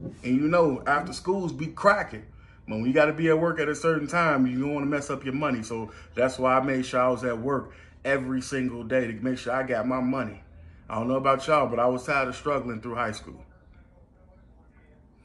And 0.00 0.36
you 0.36 0.48
know, 0.48 0.82
after 0.86 1.12
schools 1.12 1.52
be 1.52 1.66
cracking. 1.66 2.26
When 2.68 2.84
you 2.84 2.92
got 2.92 3.06
to 3.06 3.14
be 3.14 3.28
at 3.28 3.40
work 3.40 3.58
at 3.60 3.68
a 3.68 3.74
certain 3.74 4.06
time, 4.06 4.46
you 4.46 4.60
don't 4.60 4.74
want 4.74 4.84
to 4.84 4.90
mess 4.90 5.08
up 5.08 5.24
your 5.24 5.32
money. 5.32 5.62
So 5.62 5.90
that's 6.14 6.38
why 6.38 6.58
I 6.58 6.60
made 6.62 6.84
sure 6.84 7.00
I 7.00 7.08
was 7.08 7.24
at 7.24 7.38
work 7.38 7.72
every 8.04 8.42
single 8.42 8.84
day 8.84 9.06
to 9.06 9.12
make 9.14 9.38
sure 9.38 9.54
I 9.54 9.62
got 9.62 9.86
my 9.86 10.00
money. 10.00 10.42
I 10.88 10.96
don't 10.96 11.08
know 11.08 11.16
about 11.16 11.46
y'all, 11.46 11.66
but 11.66 11.78
I 11.78 11.86
was 11.86 12.04
tired 12.04 12.28
of 12.28 12.36
struggling 12.36 12.80
through 12.82 12.94
high 12.94 13.12
school. 13.12 13.42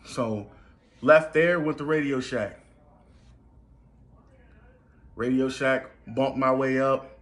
So 0.06 0.48
left 1.02 1.34
there, 1.34 1.60
went 1.60 1.78
to 1.80 1.84
Radio 1.84 2.22
Shack. 2.22 2.60
Radio 5.16 5.50
Shack 5.50 5.90
bumped 6.08 6.38
my 6.38 6.52
way 6.54 6.80
up. 6.80 7.20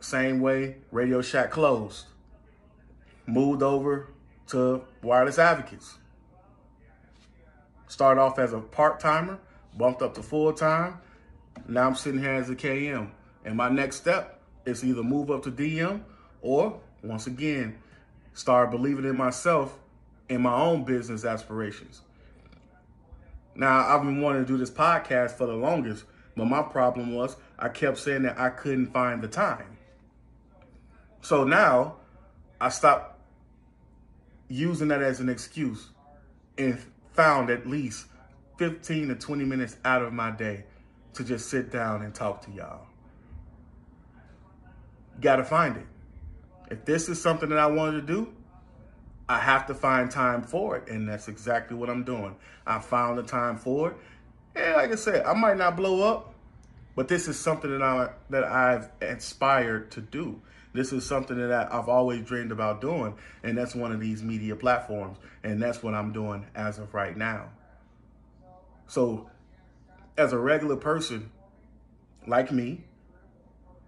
Same 0.00 0.40
way, 0.40 0.76
Radio 0.92 1.22
Shack 1.22 1.50
closed. 1.50 2.06
Moved 3.26 3.62
over 3.62 4.10
to 4.48 4.82
Wireless 5.02 5.38
Advocates. 5.38 5.96
Started 7.90 8.20
off 8.20 8.38
as 8.38 8.52
a 8.52 8.60
part-timer, 8.60 9.36
bumped 9.76 10.00
up 10.00 10.14
to 10.14 10.22
full-time. 10.22 11.00
Now 11.66 11.88
I'm 11.88 11.96
sitting 11.96 12.20
here 12.20 12.34
as 12.34 12.48
a 12.48 12.54
KM. 12.54 13.10
And 13.44 13.56
my 13.56 13.68
next 13.68 13.96
step 13.96 14.40
is 14.64 14.84
either 14.84 15.02
move 15.02 15.28
up 15.28 15.42
to 15.42 15.50
DM 15.50 16.02
or, 16.40 16.78
once 17.02 17.26
again, 17.26 17.76
start 18.32 18.70
believing 18.70 19.04
in 19.04 19.16
myself 19.16 19.76
and 20.28 20.40
my 20.40 20.54
own 20.54 20.84
business 20.84 21.24
aspirations. 21.24 22.02
Now, 23.56 23.88
I've 23.88 24.02
been 24.02 24.20
wanting 24.20 24.44
to 24.44 24.46
do 24.46 24.56
this 24.56 24.70
podcast 24.70 25.32
for 25.32 25.48
the 25.48 25.54
longest, 25.54 26.04
but 26.36 26.44
my 26.44 26.62
problem 26.62 27.12
was 27.12 27.36
I 27.58 27.70
kept 27.70 27.98
saying 27.98 28.22
that 28.22 28.38
I 28.38 28.50
couldn't 28.50 28.92
find 28.92 29.20
the 29.20 29.26
time. 29.26 29.78
So 31.22 31.42
now 31.42 31.96
I 32.60 32.68
stopped 32.68 33.18
using 34.46 34.86
that 34.88 35.02
as 35.02 35.18
an 35.18 35.28
excuse 35.28 35.88
and 36.56 36.78
found 37.12 37.50
at 37.50 37.66
least 37.66 38.06
15 38.58 39.08
to 39.08 39.14
20 39.14 39.44
minutes 39.44 39.76
out 39.84 40.02
of 40.02 40.12
my 40.12 40.30
day 40.30 40.64
to 41.14 41.24
just 41.24 41.48
sit 41.48 41.70
down 41.70 42.02
and 42.02 42.14
talk 42.14 42.42
to 42.42 42.50
y'all. 42.50 42.86
Got 45.20 45.36
to 45.36 45.44
find 45.44 45.76
it. 45.76 45.86
If 46.70 46.84
this 46.84 47.08
is 47.08 47.20
something 47.20 47.48
that 47.48 47.58
I 47.58 47.66
wanted 47.66 48.06
to 48.06 48.06
do, 48.06 48.32
I 49.28 49.38
have 49.38 49.66
to 49.66 49.74
find 49.74 50.10
time 50.10 50.42
for 50.42 50.76
it. 50.76 50.88
And 50.88 51.08
that's 51.08 51.28
exactly 51.28 51.76
what 51.76 51.90
I'm 51.90 52.04
doing. 52.04 52.36
I 52.66 52.78
found 52.78 53.18
the 53.18 53.22
time 53.22 53.56
for 53.56 53.90
it. 53.90 53.96
And 54.56 54.76
like 54.76 54.92
I 54.92 54.96
said, 54.96 55.24
I 55.24 55.34
might 55.34 55.56
not 55.56 55.76
blow 55.76 56.02
up, 56.02 56.34
but 56.96 57.08
this 57.08 57.28
is 57.28 57.38
something 57.38 57.70
that 57.70 57.82
I 57.82 58.10
that 58.30 58.44
I've 58.44 58.90
inspired 59.00 59.90
to 59.92 60.00
do. 60.00 60.40
This 60.72 60.92
is 60.92 61.04
something 61.04 61.36
that 61.36 61.72
I've 61.72 61.88
always 61.88 62.24
dreamed 62.24 62.52
about 62.52 62.80
doing, 62.80 63.14
and 63.42 63.58
that's 63.58 63.74
one 63.74 63.92
of 63.92 64.00
these 64.00 64.22
media 64.22 64.54
platforms, 64.54 65.18
and 65.42 65.60
that's 65.60 65.82
what 65.82 65.94
I'm 65.94 66.12
doing 66.12 66.46
as 66.54 66.78
of 66.78 66.94
right 66.94 67.16
now. 67.16 67.50
So, 68.86 69.28
as 70.16 70.32
a 70.32 70.38
regular 70.38 70.76
person 70.76 71.30
like 72.26 72.52
me, 72.52 72.84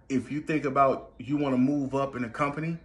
if 0.09 0.31
you 0.31 0.41
think 0.41 0.65
about 0.65 1.13
you 1.17 1.37
want 1.37 1.53
to 1.53 1.57
move 1.57 1.95
up 1.95 2.15
in 2.15 2.23
a 2.23 2.29
company, 2.29 2.77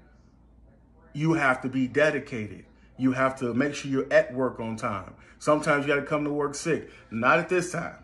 you 1.13 1.33
have 1.35 1.61
to 1.63 1.69
be 1.69 1.89
dedicated. 1.89 2.65
You 2.97 3.13
have 3.13 3.39
to 3.41 3.55
make 3.55 3.75
sure 3.75 3.91
you're 3.91 4.13
at 4.13 4.33
work 4.33 4.61
on 4.61 4.77
time. 4.77 5.15
Sometimes 5.39 5.87
you 5.87 5.95
got 5.95 6.01
to 6.01 6.07
come 6.07 6.25
to 6.25 6.31
work 6.31 6.55
sick. 6.55 6.91
Not 7.11 7.39
at 7.39 7.49
this 7.49 7.73
time. 7.73 7.97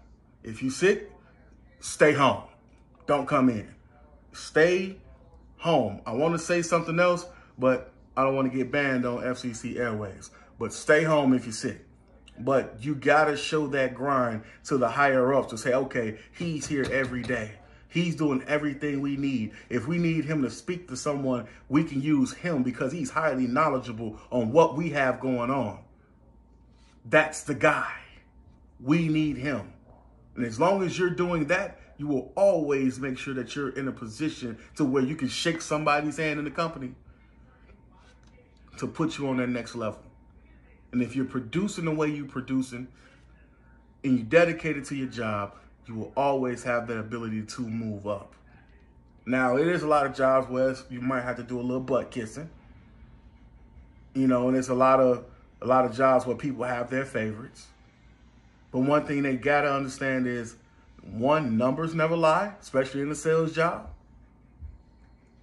If 0.43 0.63
you 0.63 0.71
sick, 0.71 1.11
stay 1.81 2.13
home. 2.13 2.45
Don't 3.07 3.27
come 3.27 3.49
in. 3.49 3.75
Stay 4.33 4.97
home. 5.65 5.99
I 6.05 6.13
want 6.13 6.35
to 6.35 6.39
say 6.39 6.61
something 6.61 7.01
else, 7.01 7.25
but 7.59 7.91
I 8.19 8.23
don't 8.23 8.37
want 8.37 8.53
to 8.53 8.57
get 8.57 8.71
banned 8.71 9.07
on 9.07 9.23
FCC 9.23 9.79
Airways. 9.79 10.31
But 10.59 10.75
stay 10.75 11.05
home 11.05 11.33
if 11.33 11.47
you're 11.47 11.55
sick. 11.55 11.87
But 12.39 12.77
you 12.81 12.95
got 12.95 13.25
to 13.27 13.37
show 13.39 13.67
that 13.69 13.95
grind 13.95 14.43
to 14.65 14.77
the 14.77 14.91
higher 14.91 15.33
ups 15.33 15.49
to 15.53 15.59
say, 15.59 15.73
okay, 15.73 16.19
he's 16.33 16.67
here 16.67 16.87
every 16.93 17.23
day. 17.23 17.53
He's 17.89 18.15
doing 18.15 18.45
everything 18.47 19.01
we 19.01 19.17
need. 19.17 19.53
If 19.71 19.89
we 19.89 19.97
need 19.97 20.27
him 20.27 20.43
to 20.43 20.51
speak 20.51 20.87
to 20.89 20.99
someone, 20.99 21.47
we 21.71 21.83
can 21.83 22.03
use 22.03 22.35
him 22.35 22.63
because 22.63 22.93
he's 22.93 23.11
highly 23.11 23.47
knowledgeable 23.47 24.21
on 24.31 24.53
what 24.53 24.77
we 24.77 24.91
have 24.91 25.19
going 25.19 25.51
on. 25.51 25.79
That's 27.07 27.43
the 27.43 27.55
guy. 27.55 27.91
We 28.83 29.09
need 29.09 29.39
him. 29.39 29.73
And 30.37 30.45
as 30.45 30.61
long 30.61 30.83
as 30.83 30.99
you're 30.99 31.09
doing 31.09 31.47
that, 31.47 31.79
you 31.97 32.07
will 32.07 32.33
always 32.37 32.99
make 32.99 33.19
sure 33.19 33.35
that 33.35 33.55
you're 33.55 33.71
in 33.71 33.89
a 33.89 33.93
position 33.93 34.59
to 34.77 34.85
where 34.85 35.03
you 35.03 35.15
can 35.17 35.29
shake 35.29 35.61
somebody's 35.61 36.17
hand 36.17 36.39
in 36.39 36.45
the 36.45 36.51
company 36.51 36.93
to 38.79 38.87
put 38.87 39.19
you 39.19 39.29
on 39.29 39.37
that 39.37 39.49
next 39.49 39.75
level. 39.75 40.03
And 40.93 41.03
if 41.03 41.15
you're 41.15 41.25
producing 41.25 41.85
the 41.85 41.91
way 41.91 42.09
you're 42.09 42.27
producing 42.27 42.89
and 44.03 44.19
you're 44.19 44.27
dedicated 44.27 44.85
to 44.87 44.95
your 44.95 45.09
job, 45.09 45.55
you 45.87 45.95
will 45.95 46.13
always 46.17 46.63
have 46.65 46.87
that 46.89 46.99
ability 46.99 47.43
to 47.43 47.63
move 47.63 48.07
up. 48.07 48.35
Now, 49.27 49.57
it 49.57 49.67
is 49.67 49.83
a 49.83 49.87
lot 49.87 50.07
of 50.07 50.15
jobs 50.15 50.49
where 50.49 50.75
you 50.91 51.01
might 51.01 51.23
have 51.23 51.37
to 51.37 51.43
do 51.43 51.59
a 51.59 51.63
little 51.63 51.81
butt 51.81 52.11
kissing. 52.11 52.51
You 54.15 54.27
know, 54.27 54.49
and 54.49 54.57
it's 54.57 54.69
a 54.69 54.75
lot 54.75 55.01
of 55.01 55.25
a 55.61 55.67
lot 55.67 55.85
of 55.85 55.97
jobs 55.97 56.27
where 56.27 56.37
people 56.37 56.65
have 56.65 56.91
their 56.91 57.05
favorites. 57.05 57.67
But 58.71 58.81
one 58.81 59.07
thing 59.07 59.23
they 59.23 59.37
gotta 59.37 59.73
understand 59.73 60.27
is 60.27 60.57
one, 61.13 61.57
numbers 61.57 61.95
never 61.95 62.17
lie, 62.17 62.55
especially 62.61 63.03
in 63.03 63.11
a 63.11 63.15
sales 63.15 63.53
job. 63.53 63.91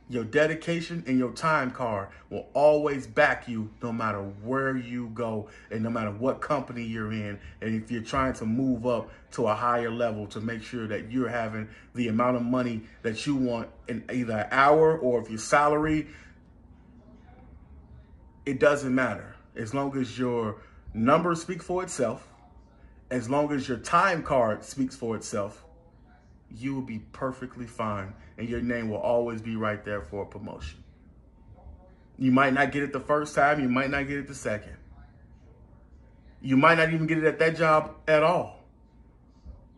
Your 0.10 0.26
dedication 0.26 1.04
and 1.08 1.18
your 1.18 1.32
time 1.32 1.72
card 1.72 2.10
will 2.30 2.48
always 2.54 3.08
back 3.08 3.48
you 3.48 3.70
no 3.82 3.94
matter 3.94 4.20
where 4.20 4.76
you 4.76 5.08
go 5.14 5.48
and 5.70 5.84
no 5.84 5.90
matter 5.90 6.12
what 6.12 6.42
company 6.42 6.84
you're 6.84 7.14
in. 7.14 7.40
And 7.62 7.82
if 7.82 7.90
you're 7.90 8.02
trying 8.02 8.34
to 8.34 8.46
move 8.46 8.86
up 8.86 9.10
to 9.34 9.48
a 9.48 9.56
higher 9.56 9.90
level 9.90 10.28
to 10.28 10.42
make 10.42 10.64
sure 10.64 10.86
that 10.88 11.10
you're 11.10 11.30
having 11.30 11.70
the 11.96 12.10
amount 12.10 12.36
of 12.36 12.44
money 12.44 12.82
that 13.04 13.26
you 13.26 13.38
want 13.38 13.70
in 13.88 14.04
either 14.12 14.40
an 14.40 14.48
hour 14.52 14.98
or 14.98 15.22
if 15.22 15.30
your 15.30 15.40
salary, 15.40 16.08
it 18.46 18.60
doesn't 18.60 18.94
matter. 18.94 19.36
As 19.56 19.74
long 19.74 19.98
as 19.98 20.20
your 20.20 20.58
numbers 20.94 21.42
speak 21.42 21.64
for 21.64 21.84
itself, 21.84 22.28
as 23.12 23.30
long 23.30 23.52
as 23.52 23.68
your 23.68 23.78
time 23.78 24.24
card 24.24 24.64
speaks 24.64 24.96
for 24.96 25.16
itself, 25.18 25.66
you 26.50 26.74
will 26.74 26.82
be 26.82 27.00
perfectly 27.12 27.68
fine 27.68 28.14
and 28.38 28.48
your 28.50 28.62
name 28.62 28.90
will 28.90 28.98
always 28.98 29.42
be 29.42 29.56
right 29.56 29.84
there 29.84 30.02
for 30.02 30.24
a 30.24 30.26
promotion. 30.26 30.82
You 32.18 32.32
might 32.32 32.54
not 32.54 32.72
get 32.72 32.84
it 32.84 32.94
the 32.94 33.00
first 33.00 33.36
time, 33.36 33.60
you 33.60 33.68
might 33.68 33.90
not 33.90 34.08
get 34.08 34.18
it 34.18 34.28
the 34.28 34.34
second. 34.34 34.78
You 36.42 36.56
might 36.56 36.76
not 36.78 36.94
even 36.94 37.06
get 37.06 37.18
it 37.18 37.26
at 37.26 37.38
that 37.40 37.58
job 37.58 37.96
at 38.08 38.24
all. 38.24 38.60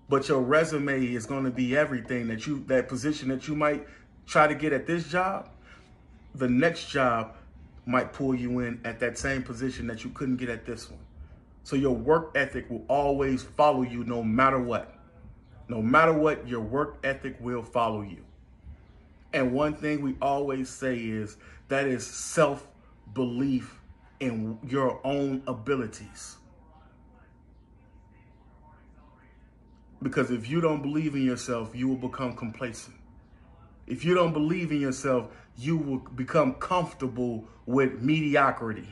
But 0.10 0.28
your 0.30 0.42
resume 0.42 1.14
is 1.14 1.26
going 1.26 1.44
to 1.46 1.52
be 1.52 1.76
everything 1.76 2.28
that 2.28 2.46
you 2.46 2.64
that 2.68 2.88
position 2.88 3.30
that 3.30 3.48
you 3.48 3.56
might 3.56 3.88
try 4.28 4.48
to 4.48 4.54
get 4.54 4.74
at 4.74 4.86
this 4.86 5.10
job, 5.10 5.50
the 6.36 6.48
next 6.48 6.90
job 6.90 7.36
might 7.86 8.14
pull 8.14 8.36
you 8.36 8.60
in 8.60 8.80
at 8.86 9.00
that 9.00 9.18
same 9.18 9.42
position 9.42 9.88
that 9.88 10.04
you 10.04 10.12
couldn't 10.12 10.38
get 10.38 10.50
at 10.50 10.66
this 10.66 10.90
one. 10.90 11.00
So 11.64 11.76
your 11.76 11.96
work 11.96 12.32
ethic 12.36 12.70
will 12.70 12.84
always 12.88 13.42
follow 13.42 13.84
you 13.84 14.04
no 14.04 14.22
matter 14.22 14.60
what. 14.60 14.94
No 15.70 15.82
matter 15.82 16.14
what, 16.14 16.48
your 16.48 16.60
work 16.62 16.98
ethic 17.04 17.38
will 17.40 17.64
follow 17.64 18.02
you. 18.02 18.24
And 19.32 19.54
one 19.54 19.74
thing 19.74 20.02
we 20.02 20.16
always 20.22 20.70
say 20.70 20.98
is 20.98 21.38
that 21.70 21.88
is 21.88 22.06
self 22.06 22.68
belief 23.14 23.80
in 24.20 24.60
your 24.68 25.00
own 25.04 25.42
abilities. 25.48 26.38
Because 30.02 30.32
if 30.32 30.50
you 30.50 30.60
don't 30.60 30.82
believe 30.82 31.16
in 31.16 31.24
yourself, 31.24 31.72
you 31.74 31.88
will 31.88 32.10
become 32.10 32.36
complacent. 32.36 32.96
If 33.88 34.04
you 34.04 34.14
don't 34.14 34.34
believe 34.34 34.72
in 34.72 34.82
yourself, 34.82 35.32
you 35.58 35.78
will 35.78 36.00
become 36.00 36.56
comfortable 36.56 37.46
with 37.66 38.02
mediocrity. 38.02 38.90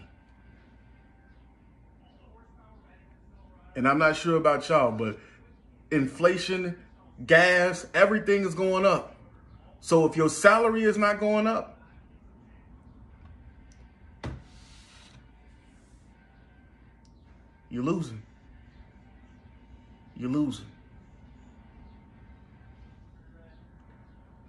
And 3.75 3.87
I'm 3.87 3.97
not 3.97 4.15
sure 4.15 4.35
about 4.35 4.67
y'all, 4.67 4.91
but 4.91 5.17
inflation, 5.91 6.77
gas, 7.25 7.87
everything 7.93 8.43
is 8.43 8.53
going 8.53 8.85
up. 8.85 9.15
So 9.79 10.05
if 10.05 10.15
your 10.15 10.29
salary 10.29 10.83
is 10.83 10.97
not 10.97 11.19
going 11.19 11.47
up, 11.47 11.79
you're 17.69 17.83
losing. 17.83 18.21
You're 20.15 20.29
losing. 20.29 20.65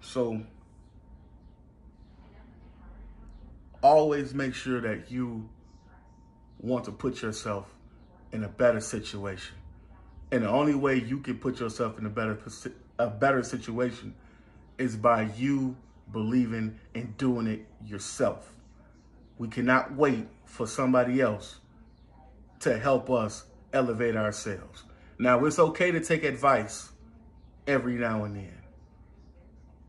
So 0.01 0.43
always 3.81 4.33
make 4.33 4.53
sure 4.53 4.79
that 4.81 5.09
you 5.09 5.49
want 6.59 6.85
to 6.85 6.91
put 6.91 7.21
yourself 7.21 7.72
in 8.33 8.43
a 8.43 8.49
better 8.49 8.81
situation. 8.81 9.55
And 10.31 10.43
the 10.43 10.49
only 10.49 10.75
way 10.75 10.99
you 10.99 11.19
can 11.19 11.37
put 11.37 11.59
yourself 11.59 11.97
in 11.97 12.05
a 12.05 12.09
better 12.09 12.37
a 12.99 13.07
better 13.07 13.43
situation 13.43 14.13
is 14.77 14.95
by 14.95 15.29
you 15.37 15.75
believing 16.11 16.79
and 16.93 17.15
doing 17.17 17.47
it 17.47 17.65
yourself. 17.85 18.53
We 19.37 19.47
cannot 19.47 19.95
wait 19.95 20.27
for 20.45 20.67
somebody 20.67 21.21
else 21.21 21.59
to 22.61 22.77
help 22.77 23.09
us 23.09 23.45
elevate 23.71 24.15
ourselves. 24.15 24.83
Now, 25.17 25.45
it's 25.45 25.59
okay 25.59 25.91
to 25.91 25.99
take 25.99 26.23
advice 26.23 26.91
every 27.67 27.95
now 27.95 28.23
and 28.23 28.35
then. 28.35 28.57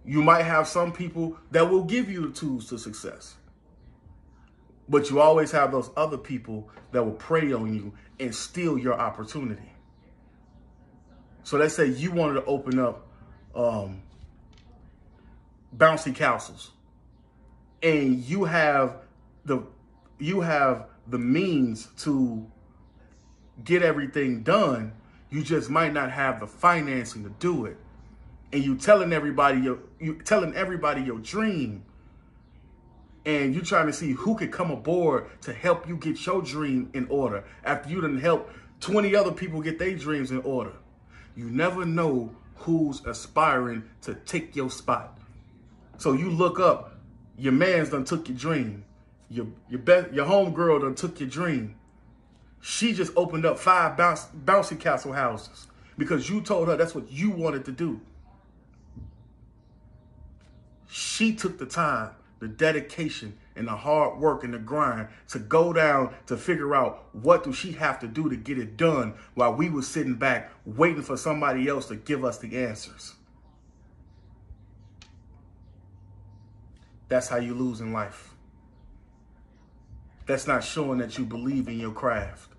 You 0.04 0.22
might 0.22 0.42
have 0.42 0.68
some 0.68 0.92
people 0.92 1.38
that 1.50 1.70
will 1.70 1.84
give 1.84 2.10
you 2.10 2.28
the 2.28 2.34
tools 2.34 2.68
to 2.68 2.78
success. 2.78 3.36
But 4.88 5.10
you 5.10 5.20
always 5.20 5.50
have 5.52 5.72
those 5.72 5.90
other 5.96 6.18
people 6.18 6.68
that 6.92 7.02
will 7.02 7.12
prey 7.12 7.52
on 7.52 7.74
you 7.74 7.92
and 8.20 8.34
steal 8.34 8.78
your 8.78 8.94
opportunity. 8.94 9.72
So 11.42 11.58
let's 11.58 11.74
say 11.74 11.86
you 11.86 12.10
wanted 12.10 12.34
to 12.34 12.44
open 12.46 12.78
up 12.78 13.06
um, 13.54 14.02
bouncy 15.76 16.14
castles, 16.14 16.70
and 17.82 18.18
you 18.24 18.44
have 18.44 18.96
the 19.44 19.62
you 20.18 20.40
have 20.40 20.86
the 21.06 21.18
means 21.18 21.86
to 21.98 22.46
get 23.62 23.82
everything 23.82 24.42
done. 24.42 24.92
You 25.30 25.42
just 25.42 25.68
might 25.68 25.92
not 25.92 26.10
have 26.10 26.40
the 26.40 26.46
financing 26.46 27.24
to 27.24 27.30
do 27.30 27.66
it, 27.66 27.76
and 28.52 28.64
you 28.64 28.76
telling 28.76 29.12
everybody 29.12 29.60
your 29.60 29.78
you 30.00 30.14
telling 30.24 30.54
everybody 30.54 31.02
your 31.02 31.18
dream 31.18 31.84
and 33.26 33.54
you're 33.54 33.64
trying 33.64 33.86
to 33.86 33.92
see 33.92 34.12
who 34.12 34.34
could 34.34 34.52
come 34.52 34.70
aboard 34.70 35.26
to 35.42 35.52
help 35.52 35.88
you 35.88 35.96
get 35.96 36.24
your 36.26 36.42
dream 36.42 36.90
in 36.92 37.06
order 37.08 37.44
after 37.64 37.88
you 37.88 38.00
didn't 38.00 38.20
help 38.20 38.50
20 38.80 39.16
other 39.16 39.32
people 39.32 39.62
get 39.62 39.78
their 39.78 39.96
dreams 39.96 40.30
in 40.30 40.40
order. 40.42 40.72
You 41.34 41.46
never 41.46 41.84
know 41.84 42.34
who's 42.56 43.04
aspiring 43.06 43.84
to 44.02 44.14
take 44.14 44.54
your 44.54 44.70
spot. 44.70 45.18
So 45.96 46.12
you 46.12 46.30
look 46.30 46.60
up, 46.60 46.98
your 47.38 47.52
man's 47.52 47.90
done 47.90 48.04
took 48.04 48.28
your 48.28 48.36
dream. 48.36 48.84
Your 49.30 49.46
your 49.70 49.80
best 49.80 50.12
your 50.12 50.26
homegirl 50.26 50.82
done 50.82 50.94
took 50.94 51.18
your 51.18 51.28
dream. 51.28 51.76
She 52.60 52.92
just 52.92 53.12
opened 53.16 53.44
up 53.44 53.58
five 53.58 53.96
bounce, 53.96 54.26
bouncy 54.44 54.78
castle 54.78 55.12
houses 55.12 55.66
because 55.98 56.28
you 56.28 56.40
told 56.40 56.68
her 56.68 56.76
that's 56.76 56.94
what 56.94 57.10
you 57.10 57.30
wanted 57.30 57.64
to 57.66 57.72
do. 57.72 58.00
She 60.88 61.34
took 61.34 61.58
the 61.58 61.66
time 61.66 62.10
the 62.44 62.48
dedication 62.48 63.34
and 63.56 63.66
the 63.66 63.74
hard 63.74 64.20
work 64.20 64.44
and 64.44 64.52
the 64.52 64.58
grind 64.58 65.08
to 65.28 65.38
go 65.38 65.72
down 65.72 66.14
to 66.26 66.36
figure 66.36 66.74
out 66.74 67.08
what 67.12 67.42
do 67.42 67.54
she 67.54 67.72
have 67.72 67.98
to 67.98 68.06
do 68.06 68.28
to 68.28 68.36
get 68.36 68.58
it 68.58 68.76
done 68.76 69.14
while 69.32 69.54
we 69.54 69.70
were 69.70 69.80
sitting 69.80 70.14
back 70.14 70.52
waiting 70.66 71.00
for 71.00 71.16
somebody 71.16 71.66
else 71.68 71.86
to 71.86 71.96
give 71.96 72.22
us 72.22 72.36
the 72.36 72.62
answers. 72.66 73.14
That's 77.08 77.28
how 77.28 77.38
you 77.38 77.54
lose 77.54 77.80
in 77.80 77.94
life. 77.94 78.34
That's 80.26 80.46
not 80.46 80.62
showing 80.62 80.98
that 80.98 81.16
you 81.16 81.24
believe 81.24 81.66
in 81.66 81.80
your 81.80 81.92
craft. 81.92 82.50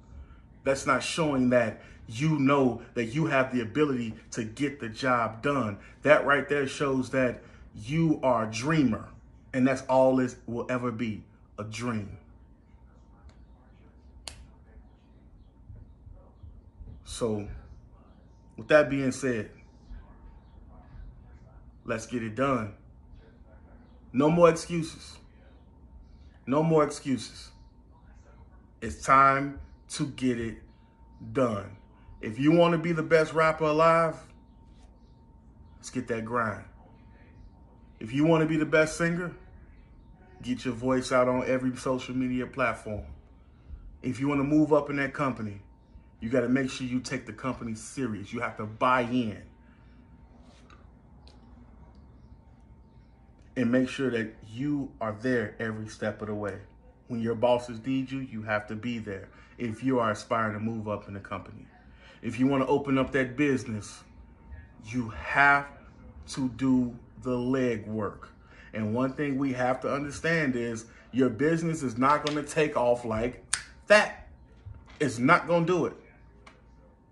That's 0.63 0.87
not 0.87 1.03
showing 1.03 1.51
that 1.51 1.79
you 2.07 2.39
know 2.39 2.81
that 2.95 3.05
you 3.05 3.27
have 3.27 3.53
the 3.53 3.61
ability 3.61 4.15
to 4.31 4.45
get 4.45 4.79
the 4.79 4.89
job 4.89 5.43
done. 5.43 5.77
That 6.01 6.25
right 6.25 6.49
there 6.49 6.65
shows 6.67 7.11
that 7.11 7.43
you 7.75 8.19
are 8.23 8.47
a 8.47 8.51
dreamer. 8.51 9.09
And 9.55 9.65
that's 9.65 9.83
all 9.83 10.17
this 10.17 10.35
will 10.47 10.65
ever 10.69 10.91
be 10.91 11.23
a 11.57 11.63
dream. 11.63 12.17
So, 17.05 17.47
with 18.57 18.67
that 18.67 18.89
being 18.89 19.13
said, 19.13 19.49
let's 21.85 22.05
get 22.05 22.21
it 22.21 22.35
done. 22.35 22.73
No 24.11 24.29
more 24.29 24.49
excuses. 24.49 25.15
No 26.45 26.61
more 26.61 26.83
excuses. 26.83 27.51
It's 28.81 29.01
time 29.03 29.61
to 29.91 30.07
get 30.07 30.37
it 30.37 30.57
done. 31.31 31.77
If 32.19 32.37
you 32.37 32.51
want 32.51 32.73
to 32.73 32.77
be 32.77 32.91
the 32.91 33.03
best 33.03 33.31
rapper 33.31 33.63
alive, 33.63 34.17
let's 35.77 35.91
get 35.91 36.09
that 36.09 36.25
grind. 36.25 36.65
If 38.01 38.11
you 38.11 38.25
want 38.25 38.41
to 38.41 38.47
be 38.47 38.57
the 38.57 38.65
best 38.65 38.97
singer, 38.97 39.33
Get 40.45 40.63
your 40.63 40.75
voice 40.75 41.11
out 41.11 41.27
on 41.27 41.43
every 41.47 41.75
social 41.75 42.15
media 42.15 42.45
platform. 42.45 43.03
If 44.03 44.19
you 44.19 44.27
want 44.27 44.41
to 44.41 44.43
move 44.43 44.73
up 44.73 44.91
in 44.91 44.97
that 44.97 45.11
company, 45.11 45.59
you 46.19 46.29
got 46.29 46.41
to 46.41 46.49
make 46.49 46.69
sure 46.69 46.85
you 46.85 46.99
take 46.99 47.25
the 47.25 47.33
company 47.33 47.73
serious. 47.73 48.31
You 48.31 48.41
have 48.41 48.55
to 48.57 48.65
buy 48.67 49.01
in. 49.01 49.41
And 53.55 53.71
make 53.71 53.89
sure 53.89 54.11
that 54.11 54.35
you 54.47 54.91
are 55.01 55.17
there 55.19 55.55
every 55.59 55.87
step 55.87 56.21
of 56.21 56.27
the 56.27 56.35
way. 56.35 56.59
When 57.07 57.21
your 57.21 57.33
bosses 57.33 57.83
need 57.83 58.11
you, 58.11 58.19
you 58.19 58.43
have 58.43 58.67
to 58.67 58.75
be 58.75 58.99
there 58.99 59.29
if 59.57 59.83
you 59.83 59.97
are 59.97 60.11
aspiring 60.11 60.53
to 60.53 60.59
move 60.59 60.87
up 60.87 61.07
in 61.07 61.15
the 61.15 61.19
company. 61.19 61.65
If 62.21 62.39
you 62.39 62.45
want 62.45 62.61
to 62.61 62.67
open 62.67 62.99
up 62.99 63.11
that 63.13 63.35
business, 63.35 64.03
you 64.85 65.09
have 65.09 65.65
to 66.33 66.49
do 66.49 66.95
the 67.23 67.35
legwork. 67.35 68.27
And 68.75 68.93
one 68.93 69.13
thing 69.13 69.37
we 69.37 69.53
have 69.53 69.79
to 69.81 69.91
understand 69.91 70.57
is 70.57 70.85
your 71.13 71.29
business 71.29 71.81
is 71.81 71.97
not 71.97 72.25
going 72.25 72.43
to 72.43 72.47
take 72.47 72.75
off 72.75 73.05
like 73.05 73.41
that. 73.87 74.27
It's 74.99 75.17
not 75.17 75.47
going 75.47 75.65
to 75.65 75.73
do 75.73 75.85
it. 75.85 75.93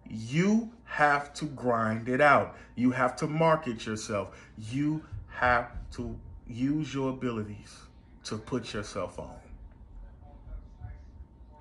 You 0.10 0.72
have 0.84 1.34
to 1.36 1.46
grind 1.46 2.10
it 2.10 2.20
out. 2.20 2.58
You 2.76 2.92
have 2.92 3.16
to 3.18 3.28
market 3.28 3.86
yourself. 3.86 4.38
You 4.58 5.04
have 5.30 5.72
to 5.94 6.16
use 6.48 6.94
your 6.94 7.12
abilities 7.12 7.78
to 8.26 8.38
put 8.38 8.74
yourself 8.74 9.18
on. 9.18 9.36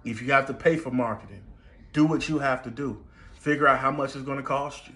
If 0.04 0.20
you 0.20 0.32
have 0.32 0.46
to 0.46 0.54
pay 0.54 0.76
for 0.76 0.90
marketing, 0.90 1.44
do 1.92 2.04
what 2.04 2.28
you 2.28 2.40
have 2.40 2.64
to 2.64 2.70
do. 2.70 3.04
Figure 3.34 3.68
out 3.68 3.78
how 3.78 3.92
much 3.92 4.16
it's 4.16 4.24
going 4.24 4.38
to 4.38 4.42
cost 4.42 4.88
you. 4.88 4.94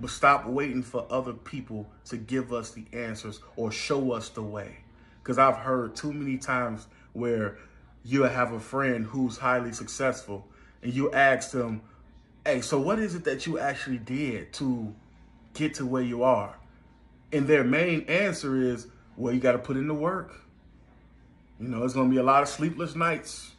But 0.00 0.10
stop 0.10 0.46
waiting 0.46 0.82
for 0.82 1.06
other 1.10 1.32
people 1.32 1.88
to 2.06 2.16
give 2.16 2.52
us 2.52 2.70
the 2.70 2.84
answers 2.92 3.40
or 3.56 3.72
show 3.72 4.12
us 4.12 4.28
the 4.28 4.42
way. 4.42 4.78
Because 5.22 5.38
I've 5.38 5.56
heard 5.56 5.96
too 5.96 6.12
many 6.12 6.38
times 6.38 6.86
where 7.12 7.58
you 8.04 8.22
have 8.22 8.52
a 8.52 8.60
friend 8.60 9.04
who's 9.04 9.36
highly 9.36 9.72
successful 9.72 10.46
and 10.82 10.92
you 10.92 11.12
ask 11.12 11.50
them, 11.50 11.82
hey, 12.44 12.60
so 12.60 12.80
what 12.80 12.98
is 12.98 13.14
it 13.14 13.24
that 13.24 13.46
you 13.46 13.58
actually 13.58 13.98
did 13.98 14.52
to 14.54 14.94
get 15.54 15.74
to 15.74 15.86
where 15.86 16.02
you 16.02 16.22
are? 16.22 16.56
And 17.32 17.46
their 17.46 17.64
main 17.64 18.02
answer 18.02 18.56
is, 18.56 18.86
well, 19.16 19.34
you 19.34 19.40
got 19.40 19.52
to 19.52 19.58
put 19.58 19.76
in 19.76 19.88
the 19.88 19.94
work. 19.94 20.32
You 21.60 21.68
know, 21.68 21.84
it's 21.84 21.92
going 21.92 22.08
to 22.08 22.14
be 22.14 22.20
a 22.20 22.22
lot 22.22 22.42
of 22.42 22.48
sleepless 22.48 22.94
nights. 22.94 23.50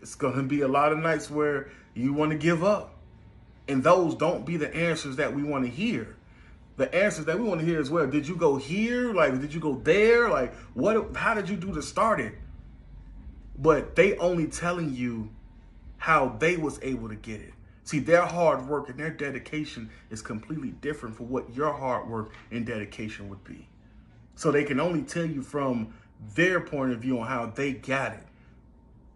It's 0.00 0.14
going 0.14 0.34
to 0.34 0.42
be 0.42 0.62
a 0.62 0.68
lot 0.68 0.92
of 0.92 0.98
nights 0.98 1.30
where 1.30 1.70
you 1.94 2.12
want 2.14 2.32
to 2.32 2.38
give 2.38 2.64
up. 2.64 2.96
And 3.68 3.82
those 3.82 4.14
don't 4.14 4.44
be 4.44 4.56
the 4.56 4.74
answers 4.74 5.16
that 5.16 5.34
we 5.34 5.42
want 5.42 5.64
to 5.64 5.70
hear. 5.70 6.16
The 6.76 6.92
answers 6.94 7.26
that 7.26 7.38
we 7.38 7.44
want 7.44 7.60
to 7.60 7.66
hear 7.66 7.80
is 7.80 7.90
well, 7.90 8.06
did 8.06 8.26
you 8.26 8.36
go 8.36 8.56
here? 8.56 9.12
Like, 9.12 9.40
did 9.40 9.54
you 9.54 9.60
go 9.60 9.76
there? 9.76 10.28
Like, 10.28 10.54
what 10.74 11.14
how 11.14 11.34
did 11.34 11.48
you 11.48 11.56
do 11.56 11.72
to 11.74 11.82
start 11.82 12.20
it? 12.20 12.34
But 13.58 13.94
they 13.94 14.16
only 14.16 14.46
telling 14.46 14.94
you 14.94 15.30
how 15.98 16.36
they 16.38 16.56
was 16.56 16.80
able 16.82 17.08
to 17.08 17.14
get 17.14 17.40
it. 17.40 17.52
See, 17.84 17.98
their 17.98 18.22
hard 18.22 18.66
work 18.66 18.88
and 18.88 18.98
their 18.98 19.10
dedication 19.10 19.90
is 20.10 20.22
completely 20.22 20.70
different 20.70 21.16
from 21.16 21.28
what 21.28 21.54
your 21.54 21.72
hard 21.72 22.08
work 22.08 22.32
and 22.50 22.64
dedication 22.64 23.28
would 23.28 23.44
be. 23.44 23.68
So 24.34 24.50
they 24.50 24.64
can 24.64 24.80
only 24.80 25.02
tell 25.02 25.26
you 25.26 25.42
from 25.42 25.94
their 26.34 26.60
point 26.60 26.92
of 26.92 27.00
view 27.00 27.20
on 27.20 27.26
how 27.26 27.46
they 27.46 27.72
got 27.72 28.12
it. 28.12 28.24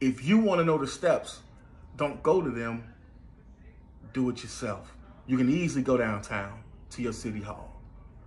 If 0.00 0.24
you 0.24 0.38
want 0.38 0.60
to 0.60 0.64
know 0.64 0.78
the 0.78 0.86
steps, 0.86 1.40
don't 1.96 2.22
go 2.22 2.42
to 2.42 2.50
them 2.50 2.84
do 4.16 4.30
it 4.30 4.42
yourself. 4.42 4.96
You 5.26 5.36
can 5.36 5.50
easily 5.50 5.84
go 5.84 5.98
downtown. 5.98 6.62
to 6.88 7.02
your 7.02 7.12
city 7.12 7.42
hall 7.42 7.72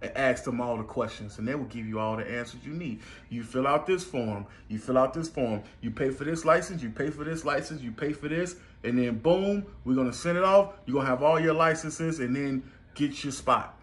and 0.02 0.16
ask 0.16 0.44
them 0.44 0.62
all 0.62 0.78
the 0.78 0.84
questions 0.84 1.40
and 1.40 1.48
they 1.48 1.56
will 1.56 1.66
give 1.66 1.88
you 1.88 1.98
all 1.98 2.16
the 2.18 2.30
answers 2.30 2.64
you 2.64 2.74
need. 2.74 3.00
You 3.30 3.42
fill 3.42 3.66
out 3.66 3.88
this 3.88 4.04
form, 4.04 4.46
you 4.68 4.78
fill 4.78 4.98
out 4.98 5.14
this 5.14 5.30
form, 5.30 5.64
you 5.82 5.90
pay 5.92 6.12
for 6.12 6.26
this 6.26 6.46
license, 6.46 6.84
you 6.84 6.90
pay 6.90 7.10
for 7.10 7.24
this 7.24 7.44
license, 7.46 7.82
you 7.82 7.92
pay 7.92 8.14
for 8.14 8.28
this, 8.28 8.58
and 8.84 9.00
then 9.00 9.18
boom, 9.18 9.66
we're 9.84 9.96
gonna 9.96 10.14
send 10.14 10.38
it 10.38 10.44
off. 10.44 10.74
You're 10.86 10.98
gonna 10.98 11.10
have 11.10 11.24
all 11.24 11.40
your 11.40 11.56
licenses 11.56 12.20
and 12.20 12.36
then 12.36 12.64
get 12.94 13.24
your 13.24 13.34
spot. 13.34 13.80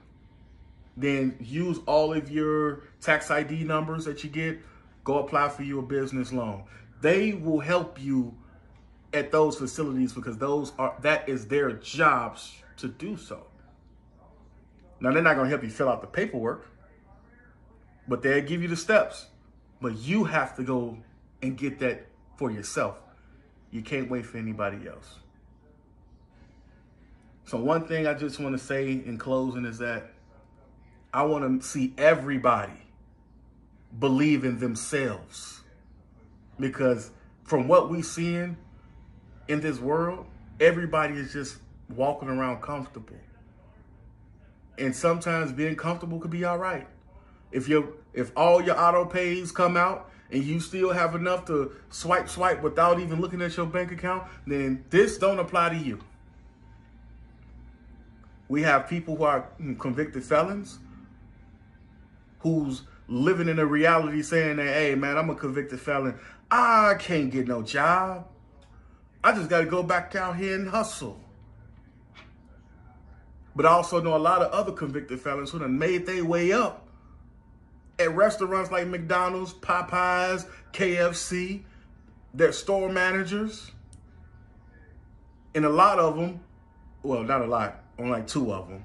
Then 0.96 1.36
use 1.40 1.78
all 1.86 2.12
of 2.12 2.30
your 2.30 2.82
tax 3.00 3.30
ID 3.30 3.64
numbers 3.64 4.04
that 4.04 4.22
you 4.22 4.30
get, 4.30 4.60
go 5.04 5.18
apply 5.18 5.48
for 5.48 5.64
your 5.64 5.82
business 5.82 6.32
loan. 6.32 6.64
They 7.00 7.32
will 7.32 7.60
help 7.60 8.00
you 8.00 8.36
at 9.16 9.32
those 9.32 9.56
facilities 9.56 10.12
because 10.12 10.36
those 10.36 10.72
are 10.78 10.94
that 11.00 11.28
is 11.28 11.46
their 11.46 11.72
jobs 11.72 12.62
to 12.76 12.88
do 12.88 13.16
so. 13.16 13.46
Now, 15.00 15.12
they're 15.12 15.22
not 15.22 15.34
going 15.34 15.46
to 15.46 15.50
help 15.50 15.62
you 15.62 15.70
fill 15.70 15.88
out 15.88 16.00
the 16.00 16.06
paperwork, 16.06 16.68
but 18.08 18.22
they'll 18.22 18.44
give 18.44 18.62
you 18.62 18.68
the 18.68 18.76
steps. 18.76 19.26
But 19.80 19.96
you 19.96 20.24
have 20.24 20.56
to 20.56 20.62
go 20.62 20.98
and 21.42 21.56
get 21.56 21.78
that 21.80 22.06
for 22.36 22.50
yourself. 22.50 22.96
You 23.70 23.82
can't 23.82 24.10
wait 24.10 24.24
for 24.24 24.38
anybody 24.38 24.86
else. 24.88 25.18
So, 27.44 27.58
one 27.58 27.86
thing 27.86 28.06
I 28.06 28.14
just 28.14 28.40
want 28.40 28.58
to 28.58 28.64
say 28.64 28.90
in 28.90 29.18
closing 29.18 29.64
is 29.64 29.78
that 29.78 30.10
I 31.12 31.22
want 31.24 31.62
to 31.62 31.66
see 31.66 31.94
everybody 31.96 32.72
believe 33.98 34.44
in 34.44 34.58
themselves. 34.58 35.60
Because 36.58 37.10
from 37.44 37.68
what 37.68 37.90
we're 37.90 38.02
seeing 38.02 38.56
in 39.48 39.60
this 39.60 39.78
world, 39.78 40.26
everybody 40.60 41.14
is 41.14 41.32
just 41.32 41.58
walking 41.94 42.28
around 42.28 42.62
comfortable. 42.62 43.16
And 44.78 44.94
sometimes 44.94 45.52
being 45.52 45.76
comfortable 45.76 46.18
could 46.18 46.30
be 46.30 46.44
all 46.44 46.58
right. 46.58 46.86
If 47.52 47.68
you 47.68 47.96
if 48.12 48.32
all 48.36 48.62
your 48.62 48.78
auto 48.78 49.04
pays 49.04 49.52
come 49.52 49.76
out 49.76 50.10
and 50.30 50.42
you 50.42 50.60
still 50.60 50.92
have 50.92 51.14
enough 51.14 51.44
to 51.46 51.72
swipe 51.90 52.28
swipe 52.28 52.62
without 52.62 53.00
even 53.00 53.20
looking 53.20 53.40
at 53.40 53.56
your 53.56 53.66
bank 53.66 53.92
account, 53.92 54.24
then 54.46 54.84
this 54.90 55.16
don't 55.18 55.38
apply 55.38 55.70
to 55.70 55.76
you. 55.76 56.00
We 58.48 58.62
have 58.62 58.88
people 58.88 59.16
who 59.16 59.24
are 59.24 59.48
convicted 59.78 60.24
felons 60.24 60.78
who's 62.40 62.82
living 63.08 63.48
in 63.48 63.58
a 63.58 63.66
reality 63.66 64.22
saying 64.22 64.56
that, 64.56 64.66
hey 64.66 64.94
man, 64.94 65.16
I'm 65.16 65.30
a 65.30 65.34
convicted 65.34 65.80
felon. 65.80 66.18
I 66.50 66.94
can't 66.98 67.30
get 67.30 67.48
no 67.48 67.62
job. 67.62 68.28
I 69.26 69.32
just 69.32 69.50
got 69.50 69.58
to 69.58 69.66
go 69.66 69.82
back 69.82 70.14
out 70.14 70.36
here 70.36 70.54
and 70.54 70.68
hustle. 70.68 71.18
But 73.56 73.66
I 73.66 73.70
also 73.70 74.00
know 74.00 74.14
a 74.14 74.18
lot 74.18 74.40
of 74.40 74.52
other 74.52 74.70
convicted 74.70 75.20
felons 75.20 75.50
who 75.50 75.58
have 75.58 75.68
made 75.68 76.06
their 76.06 76.24
way 76.24 76.52
up 76.52 76.86
at 77.98 78.14
restaurants 78.14 78.70
like 78.70 78.86
McDonald's, 78.86 79.52
Popeyes, 79.52 80.46
KFC. 80.72 81.64
They're 82.34 82.52
store 82.52 82.88
managers. 82.88 83.72
And 85.56 85.64
a 85.64 85.70
lot 85.70 85.98
of 85.98 86.16
them, 86.16 86.38
well, 87.02 87.24
not 87.24 87.42
a 87.42 87.46
lot, 87.46 87.82
only 87.98 88.12
like 88.12 88.28
two 88.28 88.52
of 88.52 88.68
them, 88.68 88.84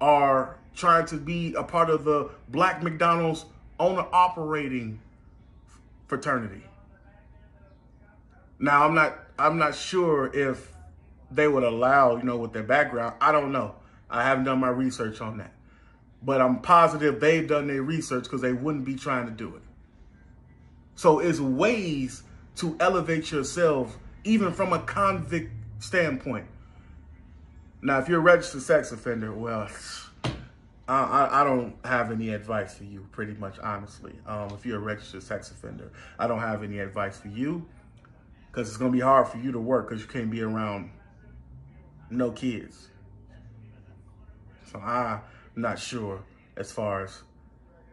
are 0.00 0.56
trying 0.74 1.06
to 1.06 1.16
be 1.16 1.54
a 1.54 1.62
part 1.62 1.90
of 1.90 2.02
the 2.02 2.28
Black 2.48 2.82
McDonald's 2.82 3.44
owner 3.78 4.04
operating 4.12 4.98
fraternity. 6.08 6.64
Now 8.58 8.84
I'm 8.84 8.96
not 8.96 9.27
I'm 9.38 9.58
not 9.58 9.74
sure 9.74 10.30
if 10.34 10.72
they 11.30 11.46
would 11.46 11.62
allow, 11.62 12.16
you 12.16 12.24
know, 12.24 12.36
with 12.36 12.52
their 12.52 12.62
background. 12.62 13.14
I 13.20 13.32
don't 13.32 13.52
know. 13.52 13.74
I 14.10 14.24
haven't 14.24 14.44
done 14.44 14.60
my 14.60 14.68
research 14.68 15.20
on 15.20 15.38
that. 15.38 15.52
But 16.22 16.40
I'm 16.40 16.60
positive 16.60 17.20
they've 17.20 17.46
done 17.46 17.68
their 17.68 17.82
research 17.82 18.24
because 18.24 18.40
they 18.40 18.52
wouldn't 18.52 18.84
be 18.84 18.96
trying 18.96 19.26
to 19.26 19.32
do 19.32 19.54
it. 19.54 19.62
So 20.96 21.20
it's 21.20 21.38
ways 21.38 22.24
to 22.56 22.76
elevate 22.80 23.30
yourself, 23.30 23.96
even 24.24 24.52
from 24.52 24.72
a 24.72 24.80
convict 24.80 25.52
standpoint. 25.78 26.46
Now, 27.80 28.00
if 28.00 28.08
you're 28.08 28.18
a 28.18 28.22
registered 28.22 28.62
sex 28.62 28.90
offender, 28.90 29.32
well, 29.32 29.68
I, 30.88 31.28
I, 31.30 31.44
don't 31.44 31.76
have 31.84 32.10
any 32.10 32.30
advice 32.30 32.74
for 32.74 32.82
you, 32.82 33.06
pretty 33.12 33.34
much, 33.34 33.58
honestly. 33.60 34.14
Um, 34.26 34.48
if 34.52 34.66
you're 34.66 34.78
a 34.78 34.80
registered 34.80 35.22
sex 35.22 35.52
offender, 35.52 35.92
I 36.18 36.26
don't 36.26 36.40
have 36.40 36.64
any 36.64 36.80
advice 36.80 37.18
for 37.18 37.28
you 37.28 37.64
because 38.58 38.70
it's 38.70 38.76
going 38.76 38.90
to 38.90 38.96
be 38.96 39.00
hard 39.00 39.28
for 39.28 39.38
you 39.38 39.52
to 39.52 39.60
work 39.60 39.88
because 39.88 40.02
you 40.02 40.08
can't 40.08 40.32
be 40.32 40.42
around 40.42 40.90
no 42.10 42.32
kids. 42.32 42.88
So 44.64 44.80
I'm 44.80 45.20
not 45.54 45.78
sure 45.78 46.24
as 46.56 46.72
far 46.72 47.04
as 47.04 47.22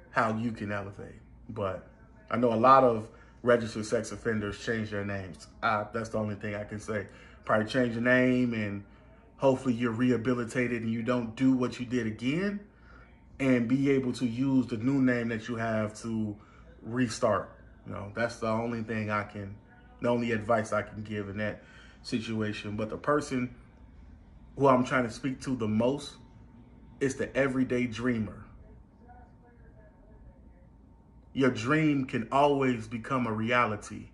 how 0.10 0.36
you 0.36 0.51
can 0.51 0.71
elevate. 0.71 1.21
But 1.49 1.88
I 2.32 2.38
know 2.38 2.51
a 2.51 2.56
lot 2.56 2.84
of 2.84 3.10
registered 3.43 3.86
sex 3.86 4.12
offenders 4.12 4.58
change 4.58 4.89
their 4.89 5.06
names. 5.06 5.45
I, 5.62 5.86
that's 5.93 6.10
the 6.10 6.17
only 6.17 6.34
thing 6.34 6.56
I 6.56 6.63
can 6.63 6.80
say. 6.80 7.06
Probably 7.43 7.67
change 7.67 7.93
your 7.93 8.01
name 8.01 8.56
and 8.56 8.84
hopefully 9.38 9.75
you're 9.75 9.91
rehabilitated 9.91 10.82
and 10.82 10.91
you 10.91 11.04
don't 11.04 11.36
do 11.36 11.54
what 11.54 11.80
you 11.80 11.86
did 11.86 12.08
again 12.08 12.60
and 13.39 13.67
be 13.67 13.91
able 13.91 14.13
to 14.13 14.25
use 14.25 14.65
the 14.65 14.78
new 14.78 14.99
name 14.99 15.28
that 15.28 15.47
you 15.47 15.58
have 15.58 15.93
to 16.01 16.36
restart. 16.82 17.51
You 17.86 17.93
know, 17.93 18.12
that's 18.15 18.38
the 18.38 18.47
only 18.47 18.82
thing 18.82 19.12
I 19.12 19.25
can, 19.25 19.56
the 20.01 20.10
only 20.10 20.31
advice 20.31 20.73
I 20.73 20.81
can 20.81 21.03
give 21.03 21.29
in 21.29 21.38
that 21.38 21.63
situation. 22.03 22.75
But 22.75 22.89
the 22.89 22.97
person 22.97 23.55
who 24.58 24.67
I'm 24.67 24.86
trying 24.86 25.03
to 25.03 25.12
speak 25.12 25.41
to 25.41 25.55
the 25.55 25.67
most 25.67 26.15
is 26.99 27.15
the 27.15 27.36
everyday 27.36 27.88
dreamer. 27.88 28.45
Your 31.34 31.51
dream 31.51 32.05
can 32.05 32.27
always 32.31 32.88
become 32.88 33.27
a 33.27 33.31
reality 33.31 34.05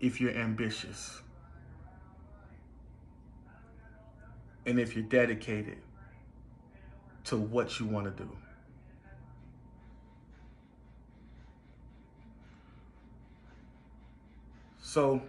if 0.00 0.20
you're 0.20 0.34
ambitious 0.34 1.20
and 4.64 4.80
if 4.80 4.96
you're 4.96 5.04
dedicated 5.04 5.78
to 7.24 7.36
what 7.36 7.78
you 7.78 7.86
want 7.86 8.06
to 8.06 8.24
do. 8.24 8.30
So, 14.90 15.22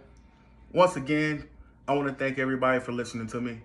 once 0.72 0.96
again, 0.96 1.48
I 1.86 1.94
want 1.94 2.08
to 2.08 2.14
thank 2.14 2.40
everybody 2.40 2.80
for 2.80 2.90
listening 2.90 3.28
to 3.28 3.40
me. 3.40 3.60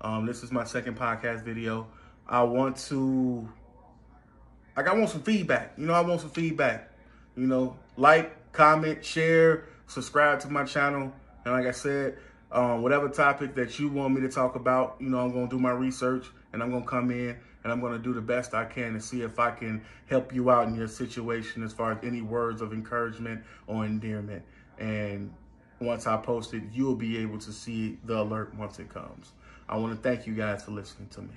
Um, 0.00 0.26
this 0.26 0.42
is 0.42 0.50
my 0.50 0.64
second 0.64 0.98
podcast 0.98 1.44
video. 1.44 1.86
I 2.26 2.42
want 2.42 2.76
to, 2.88 3.48
like, 4.76 4.88
I 4.88 4.92
want 4.92 5.08
some 5.08 5.22
feedback. 5.22 5.74
You 5.78 5.86
know, 5.86 5.92
I 5.92 6.00
want 6.00 6.20
some 6.20 6.30
feedback. 6.30 6.90
You 7.36 7.46
know, 7.46 7.76
like, 7.96 8.50
comment, 8.50 9.04
share, 9.04 9.66
subscribe 9.86 10.40
to 10.40 10.50
my 10.50 10.64
channel. 10.64 11.12
And 11.44 11.54
like 11.54 11.66
I 11.66 11.70
said, 11.70 12.18
um, 12.50 12.82
whatever 12.82 13.08
topic 13.08 13.54
that 13.54 13.78
you 13.78 13.88
want 13.88 14.14
me 14.14 14.22
to 14.22 14.28
talk 14.28 14.56
about, 14.56 14.96
you 14.98 15.10
know, 15.10 15.20
I'm 15.20 15.30
going 15.30 15.48
to 15.48 15.56
do 15.56 15.62
my 15.62 15.70
research 15.70 16.26
and 16.52 16.60
I'm 16.60 16.72
going 16.72 16.82
to 16.82 16.88
come 16.88 17.12
in 17.12 17.36
and 17.62 17.72
I'm 17.72 17.80
going 17.80 17.92
to 17.92 18.00
do 18.00 18.12
the 18.12 18.20
best 18.20 18.52
I 18.52 18.64
can 18.64 18.94
to 18.94 19.00
see 19.00 19.22
if 19.22 19.38
I 19.38 19.52
can 19.52 19.84
help 20.06 20.34
you 20.34 20.50
out 20.50 20.66
in 20.66 20.74
your 20.74 20.88
situation 20.88 21.62
as 21.62 21.72
far 21.72 21.92
as 21.92 21.98
any 22.02 22.20
words 22.20 22.62
of 22.62 22.72
encouragement 22.72 23.44
or 23.68 23.84
endearment. 23.84 24.42
And 24.78 25.32
once 25.80 26.06
I 26.06 26.16
post 26.16 26.54
it, 26.54 26.62
you'll 26.72 26.96
be 26.96 27.18
able 27.18 27.38
to 27.38 27.52
see 27.52 27.98
the 28.04 28.20
alert 28.20 28.54
once 28.54 28.78
it 28.78 28.88
comes. 28.88 29.32
I 29.68 29.76
want 29.76 29.94
to 29.94 30.08
thank 30.08 30.26
you 30.26 30.34
guys 30.34 30.64
for 30.64 30.70
listening 30.70 31.08
to 31.10 31.22
me. 31.22 31.34